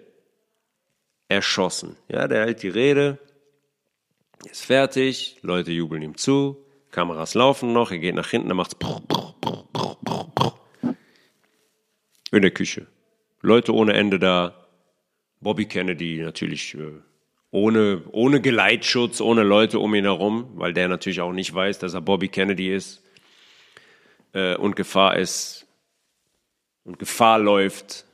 [1.29, 1.95] erschossen.
[2.09, 3.17] Ja, der hält die Rede,
[4.51, 6.57] ist fertig, Leute jubeln ihm zu,
[6.91, 8.75] Kameras laufen noch, er geht nach hinten, er macht's
[12.33, 12.87] in der Küche.
[13.41, 14.66] Leute ohne Ende da,
[15.39, 17.01] Bobby Kennedy natürlich äh,
[17.51, 21.93] ohne, ohne Geleitschutz, ohne Leute um ihn herum, weil der natürlich auch nicht weiß, dass
[21.93, 23.03] er Bobby Kennedy ist
[24.33, 25.65] äh, und Gefahr ist
[26.83, 28.05] und Gefahr läuft,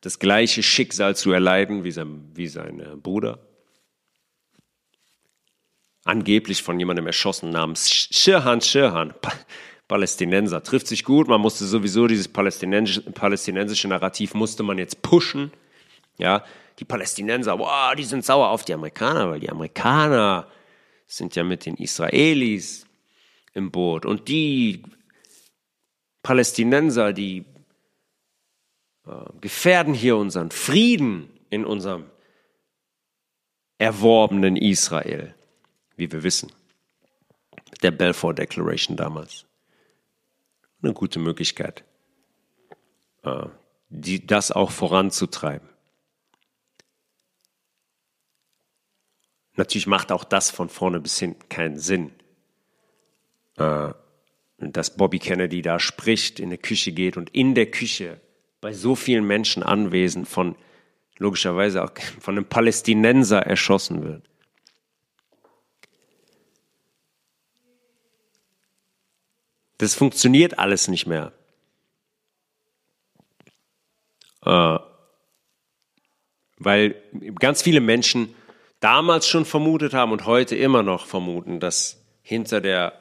[0.00, 3.38] das gleiche Schicksal zu erleiden wie sein, wie sein äh, Bruder.
[6.04, 9.14] Angeblich von jemandem erschossen namens Shirhan Shirhan,
[9.86, 10.64] Palästinenser.
[10.64, 15.52] Trifft sich gut, man musste sowieso dieses palästinensische, palästinensische Narrativ musste man jetzt pushen
[16.18, 16.44] ja,
[16.78, 20.46] die Palästinenser, boah, die sind sauer auf die Amerikaner, weil die Amerikaner
[21.06, 22.86] sind ja mit den Israelis
[23.52, 24.06] im Boot.
[24.06, 24.82] Und die
[26.22, 27.44] Palästinenser, die
[29.06, 29.10] äh,
[29.40, 32.06] gefährden hier unseren Frieden in unserem
[33.78, 35.34] erworbenen Israel,
[35.96, 36.52] wie wir wissen.
[37.82, 39.44] Der Balfour Declaration damals.
[40.82, 41.84] eine gute Möglichkeit,
[43.22, 43.46] äh,
[43.88, 45.71] die, das auch voranzutreiben.
[49.56, 52.12] Natürlich macht auch das von vorne bis hinten keinen Sinn.
[53.56, 53.92] Äh,
[54.58, 58.20] dass Bobby Kennedy da spricht, in der Küche geht und in der Küche
[58.60, 60.54] bei so vielen Menschen anwesend von
[61.18, 64.28] logischerweise auch von einem Palästinenser erschossen wird.
[69.78, 71.32] Das funktioniert alles nicht mehr.
[74.44, 74.78] Äh,
[76.58, 77.02] weil
[77.40, 78.32] ganz viele Menschen
[78.82, 82.92] damals schon vermutet haben und heute immer noch vermuten, dass hinter der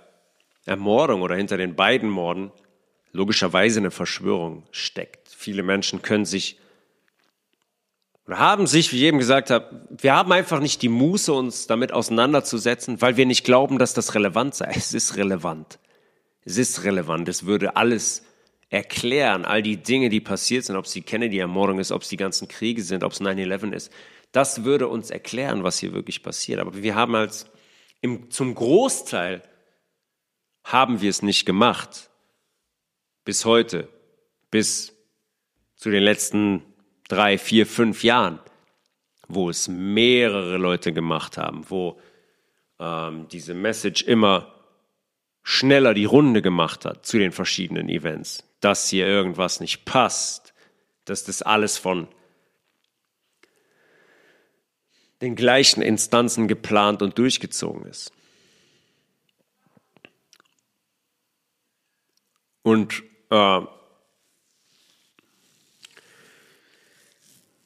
[0.65, 2.51] Ermordung oder hinter den beiden Morden
[3.11, 5.27] logischerweise eine Verschwörung steckt.
[5.27, 6.59] Viele Menschen können sich
[8.27, 11.65] oder haben sich, wie ich eben gesagt habe, wir haben einfach nicht die Muße, uns
[11.65, 14.71] damit auseinanderzusetzen, weil wir nicht glauben, dass das relevant sei.
[14.75, 15.79] Es ist relevant.
[16.45, 17.27] Es ist relevant.
[17.27, 18.23] Es würde alles
[18.69, 22.17] erklären, all die Dinge, die passiert sind, ob es die Kennedy-Ermordung ist, ob es die
[22.17, 23.91] ganzen Kriege sind, ob es 9-11 ist.
[24.31, 26.59] Das würde uns erklären, was hier wirklich passiert.
[26.59, 27.49] Aber wir haben als
[28.01, 29.43] im, zum Großteil
[30.63, 32.09] haben wir es nicht gemacht.
[33.25, 33.89] Bis heute.
[34.49, 34.93] Bis
[35.75, 36.63] zu den letzten
[37.07, 38.39] drei, vier, fünf Jahren,
[39.27, 41.99] wo es mehrere Leute gemacht haben, wo
[42.79, 44.53] ähm, diese Message immer
[45.43, 50.53] schneller die Runde gemacht hat zu den verschiedenen Events, dass hier irgendwas nicht passt,
[51.05, 52.07] dass das alles von
[55.21, 58.11] den gleichen Instanzen geplant und durchgezogen ist.
[62.63, 63.61] Und äh,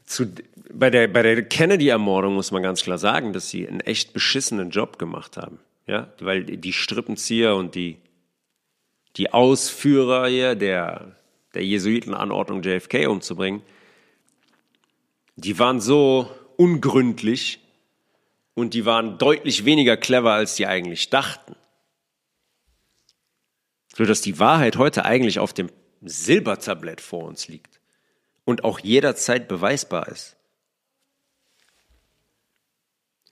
[0.05, 0.27] zu,
[0.73, 4.69] bei der, bei der Kennedy-Ermordung muss man ganz klar sagen, dass sie einen echt beschissenen
[4.69, 5.59] Job gemacht haben.
[5.87, 7.97] Ja, weil die Strippenzieher und die,
[9.17, 11.15] die Ausführer hier der,
[11.53, 13.61] der Jesuitenanordnung JFK umzubringen,
[15.35, 17.59] die waren so ungründlich
[18.53, 21.55] und die waren deutlich weniger clever, als die eigentlich dachten.
[23.95, 25.69] So dass die Wahrheit heute eigentlich auf dem
[26.01, 27.79] Silbertablett vor uns liegt
[28.43, 30.35] und auch jederzeit beweisbar ist.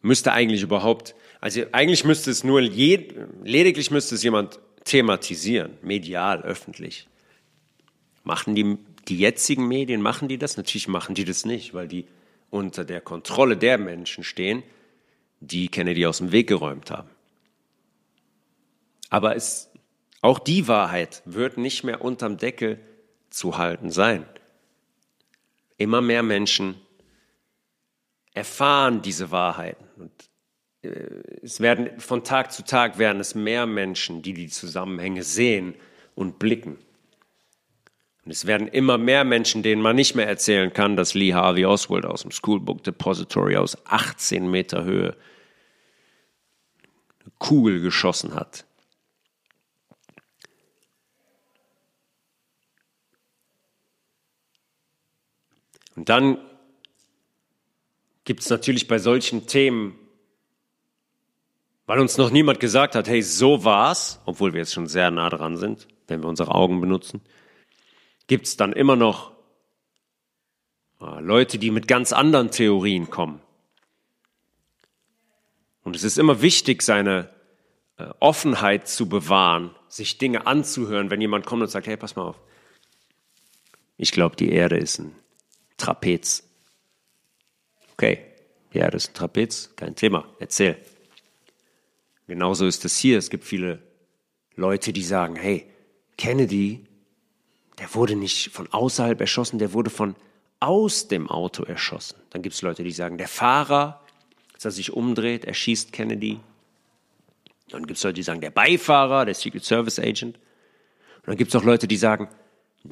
[0.01, 3.13] Müsste eigentlich überhaupt, also eigentlich müsste es nur, je,
[3.43, 7.07] lediglich müsste es jemand thematisieren, medial, öffentlich.
[8.23, 8.77] Machen die,
[9.07, 10.57] die jetzigen Medien, machen die das?
[10.57, 12.05] Natürlich machen die das nicht, weil die
[12.53, 14.61] unter der Kontrolle der Menschen stehen,
[15.39, 17.09] die Kennedy aus dem Weg geräumt haben.
[19.09, 19.71] Aber es,
[20.21, 22.80] auch die Wahrheit wird nicht mehr unterm Deckel
[23.31, 24.25] zu halten sein.
[25.77, 26.75] Immer mehr Menschen
[28.34, 29.85] erfahren diese Wahrheiten.
[29.97, 30.11] Und
[30.84, 30.89] äh,
[31.41, 35.73] es werden von Tag zu Tag werden es mehr Menschen, die die Zusammenhänge sehen
[36.13, 36.77] und blicken.
[38.25, 41.65] Und es werden immer mehr Menschen, denen man nicht mehr erzählen kann, dass Lee Harvey
[41.65, 45.17] Oswald aus dem Schoolbook Depository aus 18 Meter Höhe
[47.19, 48.65] eine Kugel geschossen hat.
[55.95, 56.37] Und dann
[58.23, 59.99] gibt es natürlich bei solchen Themen,
[61.85, 65.29] weil uns noch niemand gesagt hat, hey, so war's, obwohl wir jetzt schon sehr nah
[65.29, 67.21] dran sind, wenn wir unsere Augen benutzen,
[68.27, 69.33] gibt es dann immer noch
[71.01, 73.41] äh, Leute, die mit ganz anderen Theorien kommen.
[75.83, 77.29] Und es ist immer wichtig, seine
[77.97, 82.23] äh, Offenheit zu bewahren, sich Dinge anzuhören, wenn jemand kommt und sagt, hey, pass mal
[82.23, 82.39] auf,
[83.97, 85.15] ich glaube, die Erde ist ein
[85.77, 86.43] Trapez.
[87.93, 88.19] Okay,
[88.71, 90.77] ja, das ist ein Trapez, kein Thema, erzähl.
[92.27, 93.17] Genauso ist es hier.
[93.17, 93.83] Es gibt viele
[94.55, 95.69] Leute, die sagen, hey,
[96.17, 96.85] Kennedy,
[97.79, 100.15] der wurde nicht von außerhalb erschossen, der wurde von
[100.59, 102.15] aus dem Auto erschossen.
[102.29, 104.01] Dann gibt es Leute, die sagen, der Fahrer,
[104.53, 106.39] als er sich umdreht, erschießt Kennedy.
[107.69, 110.37] Dann gibt es Leute, die sagen, der Beifahrer, der Secret Service Agent.
[110.37, 112.29] Und dann gibt es auch Leute, die sagen,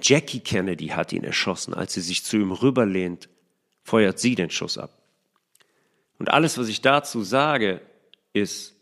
[0.01, 1.73] Jackie Kennedy hat ihn erschossen.
[1.73, 3.29] Als sie sich zu ihm rüberlehnt,
[3.83, 4.91] feuert sie den Schuss ab.
[6.17, 7.81] Und alles, was ich dazu sage,
[8.33, 8.75] ist,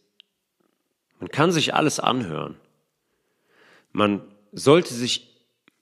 [1.19, 2.55] man kann sich alles anhören.
[3.91, 4.21] Man
[4.51, 5.28] sollte sich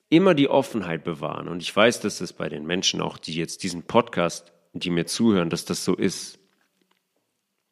[0.10, 1.48] immer die Offenheit bewahren.
[1.48, 5.06] Und ich weiß, dass das bei den Menschen auch, die jetzt diesen Podcast, die mir
[5.06, 6.40] zuhören, dass das so ist.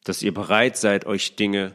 [0.04, 1.74] Dass ihr bereit seid, euch Dinge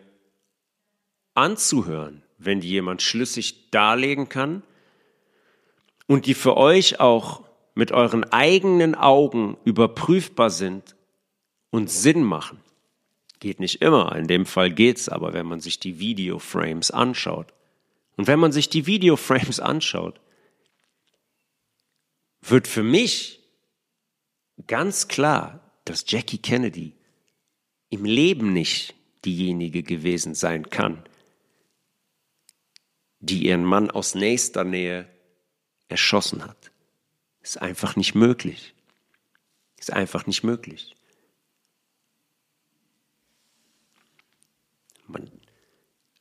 [1.34, 4.64] anzuhören, wenn die jemand schlüssig darlegen kann
[6.08, 7.44] und die für euch auch
[7.74, 10.96] mit euren eigenen Augen überprüfbar sind
[11.70, 12.60] und Sinn machen.
[13.40, 17.54] Geht nicht immer, in dem Fall geht's, aber wenn man sich die Videoframes anschaut
[18.18, 20.20] Und wenn man sich die Videoframes anschaut,
[22.42, 23.40] wird für mich
[24.68, 26.96] ganz klar, dass Jackie Kennedy
[27.90, 28.96] im Leben nicht
[29.26, 31.04] diejenige gewesen sein kann,
[33.20, 35.08] die ihren Mann aus nächster Nähe
[35.88, 36.72] erschossen hat.
[37.42, 38.74] Ist einfach nicht möglich.
[39.78, 40.96] Ist einfach nicht möglich.
[45.08, 45.30] Man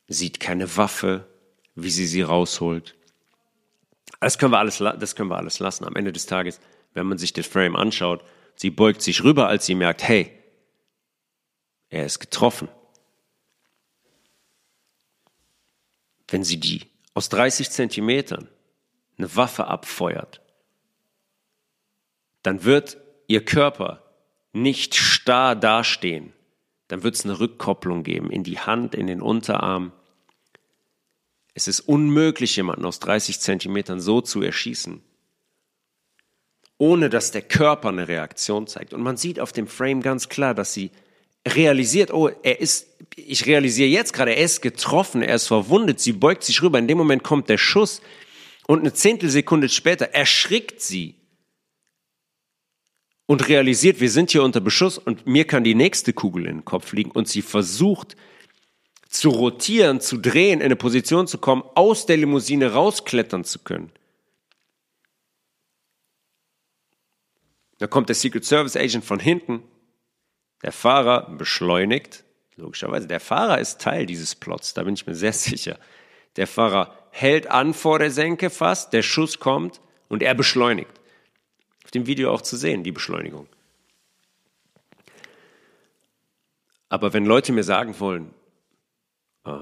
[0.07, 1.27] sieht keine Waffe,
[1.75, 2.95] wie sie sie rausholt.
[4.21, 5.83] Das können wir alles, das können wir alles lassen.
[5.83, 6.61] Am Ende des Tages,
[6.93, 8.23] wenn man sich das Frame anschaut,
[8.55, 10.31] sie beugt sich rüber, als sie merkt, hey,
[11.89, 12.69] er ist getroffen.
[16.27, 16.83] Wenn sie die
[17.13, 18.47] aus 30 Zentimetern
[19.17, 20.41] eine Waffe abfeuert,
[22.43, 24.03] dann wird ihr Körper
[24.53, 26.33] nicht starr dastehen.
[26.87, 29.93] Dann wird es eine Rückkopplung geben in die Hand, in den Unterarm.
[31.53, 35.01] Es ist unmöglich, jemanden aus 30 Zentimetern so zu erschießen,
[36.77, 38.93] ohne dass der Körper eine Reaktion zeigt.
[38.93, 40.91] Und man sieht auf dem Frame ganz klar, dass sie
[41.47, 46.13] realisiert, oh, er ist, ich realisiere jetzt gerade, er ist getroffen, er ist verwundet, sie
[46.13, 48.01] beugt sich rüber, in dem Moment kommt der Schuss
[48.67, 51.15] und eine Zehntelsekunde später erschrickt sie
[53.25, 56.65] und realisiert, wir sind hier unter Beschuss und mir kann die nächste Kugel in den
[56.65, 58.15] Kopf fliegen und sie versucht
[59.11, 63.91] zu rotieren, zu drehen, in eine Position zu kommen, aus der Limousine rausklettern zu können.
[67.77, 69.63] Da kommt der Secret Service Agent von hinten
[70.63, 72.23] der Fahrer beschleunigt,
[72.55, 73.07] logischerweise.
[73.07, 75.77] Der Fahrer ist Teil dieses Plots, da bin ich mir sehr sicher.
[76.37, 80.91] Der Fahrer hält an vor der Senke fast, der Schuss kommt und er beschleunigt.
[81.83, 83.47] Auf dem Video auch zu sehen, die Beschleunigung.
[86.87, 88.33] Aber wenn Leute mir sagen wollen,
[89.45, 89.59] äh,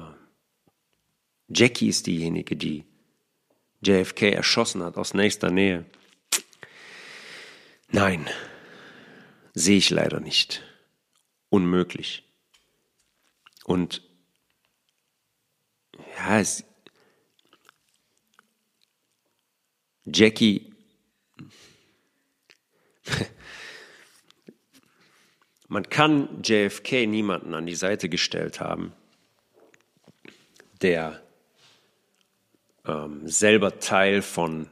[1.47, 2.85] Jackie ist diejenige, die
[3.81, 5.85] JFK erschossen hat aus nächster Nähe,
[7.89, 8.29] nein,
[9.53, 10.63] sehe ich leider nicht.
[11.49, 12.23] Unmöglich.
[13.63, 14.03] Und
[16.17, 16.63] ja, es,
[20.05, 20.73] Jackie,
[25.67, 28.93] man kann JFK niemanden an die Seite gestellt haben,
[30.81, 31.21] der
[32.85, 34.69] ähm, selber Teil von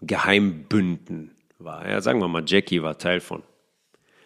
[0.00, 1.88] Geheimbünden war.
[1.88, 3.42] Ja, sagen wir mal, Jackie war Teil von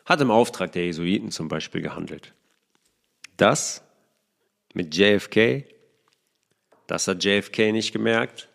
[0.06, 2.32] hat im Auftrag der Jesuiten zum Beispiel gehandelt.
[3.36, 3.82] Das
[4.72, 5.64] mit JFK,
[6.86, 8.48] das hat JFK nicht gemerkt.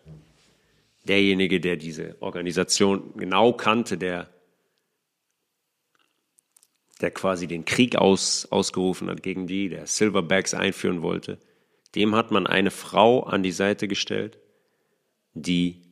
[1.04, 4.30] Derjenige, der diese Organisation genau kannte, der,
[7.00, 11.38] der quasi den Krieg aus, ausgerufen hat gegen die, der Silverbacks einführen wollte,
[11.94, 14.38] dem hat man eine Frau an die Seite gestellt,
[15.34, 15.82] die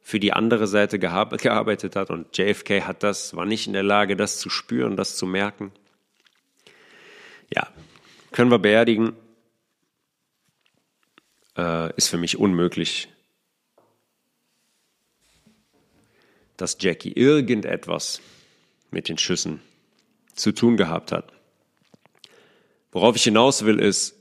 [0.00, 4.16] für die andere Seite gearbeitet hat und JFK hat das, war nicht in der Lage,
[4.16, 5.72] das zu spüren, das zu merken.
[7.54, 7.68] Ja,
[8.32, 9.14] können wir beerdigen.
[11.56, 13.08] Äh, ist für mich unmöglich,
[16.56, 18.20] dass Jackie irgendetwas
[18.90, 19.60] mit den Schüssen
[20.34, 21.32] zu tun gehabt hat.
[22.92, 24.17] Worauf ich hinaus will, ist,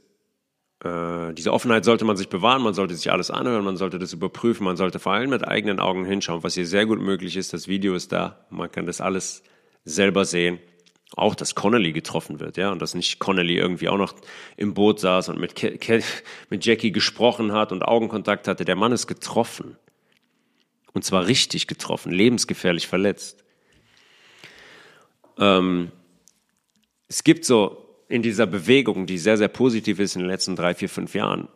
[0.83, 4.13] äh, diese Offenheit sollte man sich bewahren, man sollte sich alles anhören, man sollte das
[4.13, 7.53] überprüfen, man sollte vor allem mit eigenen Augen hinschauen, was hier sehr gut möglich ist.
[7.53, 9.43] Das Video ist da, man kann das alles
[9.85, 10.59] selber sehen.
[11.15, 14.13] Auch, dass Connolly getroffen wird, ja, und dass nicht Connolly irgendwie auch noch
[14.57, 16.03] im Boot saß und mit, Ke Ke
[16.49, 18.65] mit Jackie gesprochen hat und Augenkontakt hatte.
[18.65, 19.77] Der Mann ist getroffen.
[20.93, 23.43] Und zwar richtig getroffen, lebensgefährlich verletzt.
[25.37, 25.91] Ähm,
[27.07, 30.73] es gibt so in dieser Bewegung, die sehr, sehr positiv ist in den letzten drei,
[30.73, 31.47] vier, fünf Jahren,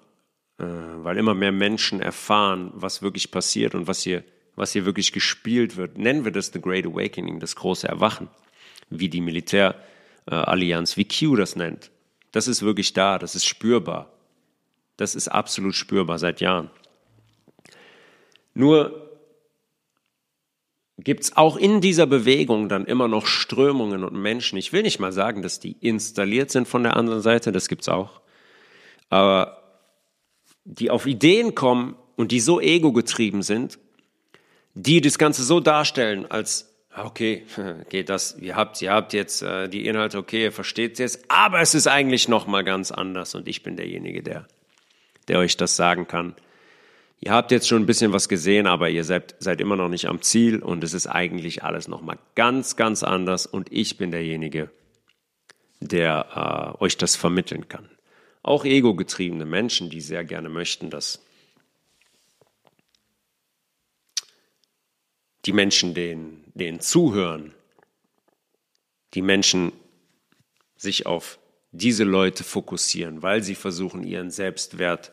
[0.58, 4.24] äh, weil immer mehr Menschen erfahren, was wirklich passiert und was hier,
[4.56, 5.98] was hier wirklich gespielt wird.
[5.98, 8.28] Nennen wir das The Great Awakening, das große Erwachen,
[8.90, 11.92] wie die Militärallianz, wie Q das nennt.
[12.32, 14.12] Das ist wirklich da, das ist spürbar.
[14.98, 16.70] Das ist absolut spürbar seit Jahren.
[18.54, 19.11] Nur
[21.04, 24.58] gibt es auch in dieser Bewegung dann immer noch Strömungen und Menschen.
[24.58, 27.82] Ich will nicht mal sagen, dass die installiert sind von der anderen Seite, das gibt
[27.82, 28.22] es auch.
[29.10, 29.62] Aber
[30.64, 33.80] die auf Ideen kommen und die so ego-getrieben sind,
[34.74, 37.46] die das Ganze so darstellen, als ah, okay,
[37.90, 41.26] geht das, ihr habt, ihr habt jetzt äh, die Inhalte, okay, ihr versteht es jetzt,
[41.30, 44.48] aber es ist eigentlich noch mal ganz anders und ich bin derjenige, der,
[45.28, 46.36] der euch das sagen kann.
[47.24, 50.08] Ihr habt jetzt schon ein bisschen was gesehen, aber ihr seid, seid immer noch nicht
[50.08, 54.72] am Ziel und es ist eigentlich alles nochmal ganz, ganz anders und ich bin derjenige,
[55.80, 57.88] der äh, euch das vermitteln kann.
[58.42, 61.22] auch ego-getriebene Menschen, die sehr gerne möchten, dass
[65.46, 67.54] die Menschen denen, denen zuhören,
[69.14, 69.74] die Menschen
[70.76, 71.38] sich auf
[71.72, 75.12] diese Leute fokussieren, weil sie versuchen, ihren Selbstwert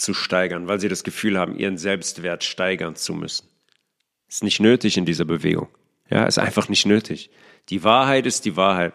[0.00, 3.48] zu steigern, weil sie das Gefühl haben, ihren Selbstwert steigern zu müssen.
[4.28, 5.68] Ist nicht nötig in dieser Bewegung.
[6.08, 7.30] Ja, ist einfach nicht nötig.
[7.68, 8.94] Die Wahrheit ist die Wahrheit.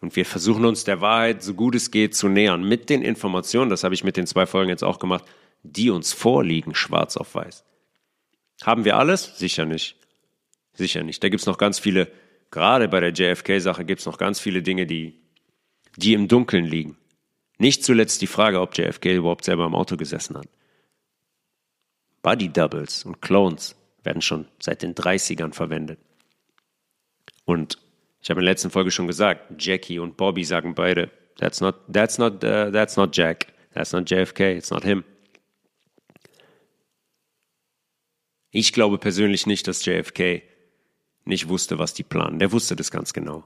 [0.00, 3.70] Und wir versuchen uns der Wahrheit so gut es geht zu nähern mit den Informationen,
[3.70, 5.24] das habe ich mit den zwei Folgen jetzt auch gemacht,
[5.62, 7.64] die uns vorliegen, schwarz auf weiß.
[8.62, 9.38] Haben wir alles?
[9.38, 9.96] Sicher nicht.
[10.72, 11.22] Sicher nicht.
[11.22, 12.10] Da gibt es noch ganz viele,
[12.50, 15.20] gerade bei der JFK-Sache gibt es noch ganz viele Dinge, die,
[15.96, 16.96] die im Dunkeln liegen.
[17.60, 20.48] Nicht zuletzt die Frage, ob JFK überhaupt selber im Auto gesessen hat.
[22.22, 25.98] Body Doubles und Clones werden schon seit den 30ern verwendet.
[27.44, 27.76] Und
[28.22, 31.74] ich habe in der letzten Folge schon gesagt, Jackie und Bobby sagen beide, that's not,
[31.92, 35.04] that's not, uh, that's not Jack, that's not JFK, it's not him.
[38.52, 40.42] Ich glaube persönlich nicht, dass JFK
[41.26, 42.38] nicht wusste, was die planen.
[42.38, 43.44] Der wusste das ganz genau.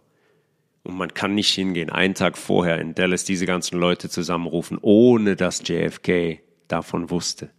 [0.84, 5.34] Und man kann nicht hingehen, einen Tag vorher in Dallas diese ganzen Leute zusammenrufen, ohne
[5.34, 7.50] dass JFK davon wusste.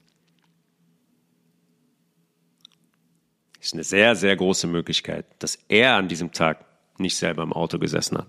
[3.66, 6.66] ist eine sehr, sehr große Möglichkeit, dass er an diesem Tag
[6.98, 8.28] nicht selber im Auto gesessen hat.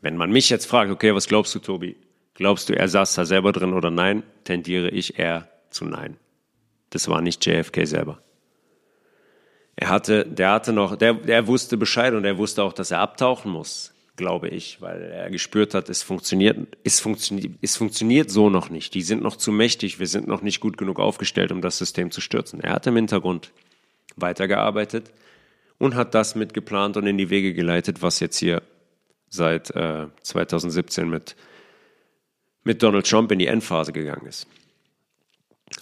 [0.00, 1.96] Wenn man mich jetzt fragt, okay, was glaubst du, Tobi?
[2.34, 4.24] Glaubst du, er saß da selber drin oder nein?
[4.42, 6.18] Tendiere ich eher zu nein.
[6.90, 8.23] Das war nicht JFK selber.
[9.76, 13.00] Er hatte, der hatte noch, der, der wusste Bescheid und er wusste auch, dass er
[13.00, 18.50] abtauchen muss, glaube ich, weil er gespürt hat, es funktioniert, es funktioniert, es funktioniert so
[18.50, 18.94] noch nicht.
[18.94, 22.12] Die sind noch zu mächtig, wir sind noch nicht gut genug aufgestellt, um das System
[22.12, 22.60] zu stürzen.
[22.60, 23.50] Er hat im Hintergrund
[24.16, 25.10] weitergearbeitet
[25.78, 28.62] und hat das mitgeplant und in die Wege geleitet, was jetzt hier
[29.28, 31.34] seit äh, 2017 mit,
[32.62, 34.46] mit Donald Trump in die Endphase gegangen ist.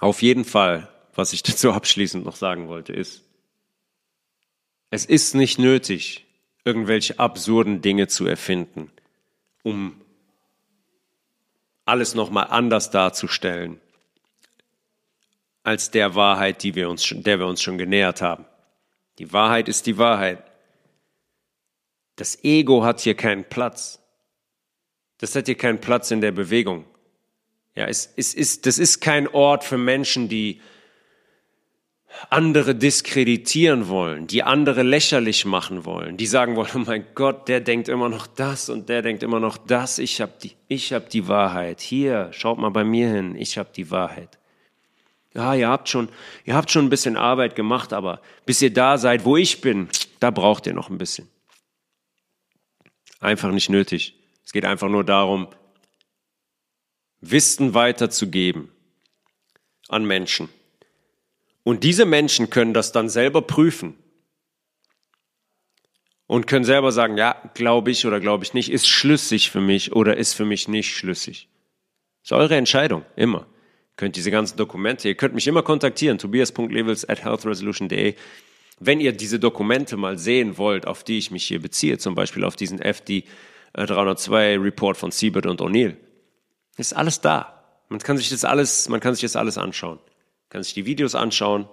[0.00, 3.22] Auf jeden Fall, was ich dazu abschließend noch sagen wollte, ist,
[4.92, 6.26] es ist nicht nötig,
[6.64, 8.92] irgendwelche absurden Dinge zu erfinden,
[9.62, 9.98] um
[11.86, 13.80] alles nochmal anders darzustellen
[15.62, 18.44] als der Wahrheit, die wir uns, der wir uns schon genähert haben.
[19.18, 20.42] Die Wahrheit ist die Wahrheit.
[22.16, 23.98] Das Ego hat hier keinen Platz.
[25.16, 26.84] Das hat hier keinen Platz in der Bewegung.
[27.74, 30.60] Ja, es, es ist, das ist kein Ort für Menschen, die
[32.30, 37.60] andere diskreditieren wollen, die andere lächerlich machen wollen, die sagen wollen, oh mein Gott, der
[37.60, 41.10] denkt immer noch das und der denkt immer noch das, ich habe die, ich hab
[41.10, 41.80] die Wahrheit.
[41.80, 44.38] Hier, schaut mal bei mir hin, ich habe die Wahrheit
[45.34, 46.08] ja, ihr habt schon,
[46.44, 49.88] ihr habt schon ein bisschen Arbeit gemacht, aber bis ihr da seid, wo ich bin,
[50.20, 51.28] da braucht ihr noch ein bisschen.
[53.20, 54.14] Einfach nicht nötig.
[54.44, 55.48] Es geht einfach nur darum,
[57.20, 58.70] Wissen weiterzugeben
[59.88, 60.48] an Menschen.
[61.64, 63.94] Und diese Menschen können das dann selber prüfen
[66.26, 69.92] und können selber sagen, ja, glaube ich oder glaube ich nicht, ist schlüssig für mich
[69.92, 71.48] oder ist für mich nicht schlüssig.
[72.22, 73.46] Ist eure Entscheidung, immer
[73.96, 78.14] könnt diese ganzen Dokumente, ihr könnt mich immer kontaktieren, tobias.levels at healthresolution.de.
[78.80, 82.44] Wenn ihr diese Dokumente mal sehen wollt, auf die ich mich hier beziehe, zum Beispiel
[82.44, 83.24] auf diesen FD
[83.74, 85.96] 302 Report von Siebert und O'Neill,
[86.76, 87.62] ist alles da.
[87.88, 90.00] Man kann sich das alles, man kann sich das alles anschauen.
[90.52, 91.66] Kann sich die Videos anschauen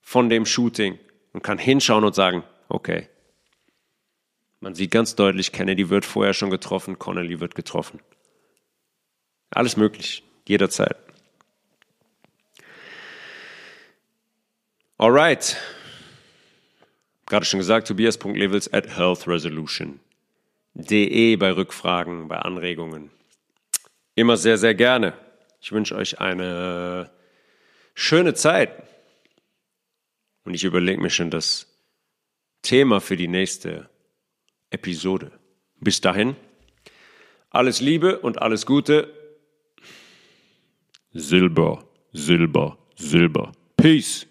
[0.00, 1.00] von dem Shooting
[1.32, 3.08] und kann hinschauen und sagen, okay.
[4.60, 7.98] Man sieht ganz deutlich, Kennedy wird vorher schon getroffen, Connolly wird getroffen.
[9.50, 10.96] Alles möglich, jederzeit.
[14.96, 15.56] Alright.
[17.26, 23.10] Gerade schon gesagt, tobias.levels at healthresolution.de bei Rückfragen, bei Anregungen.
[24.14, 25.14] Immer sehr, sehr gerne.
[25.60, 27.10] Ich wünsche euch eine
[27.98, 28.70] schöne Zeit.
[30.44, 31.66] Und ich überlege mir schon das
[32.62, 33.90] Thema für die nächste
[34.70, 35.32] Episode.
[35.80, 36.36] Bis dahin,
[37.50, 39.12] alles Liebe und alles Gute.
[41.10, 43.52] Silber, Silber, Silber.
[43.76, 44.26] Peace.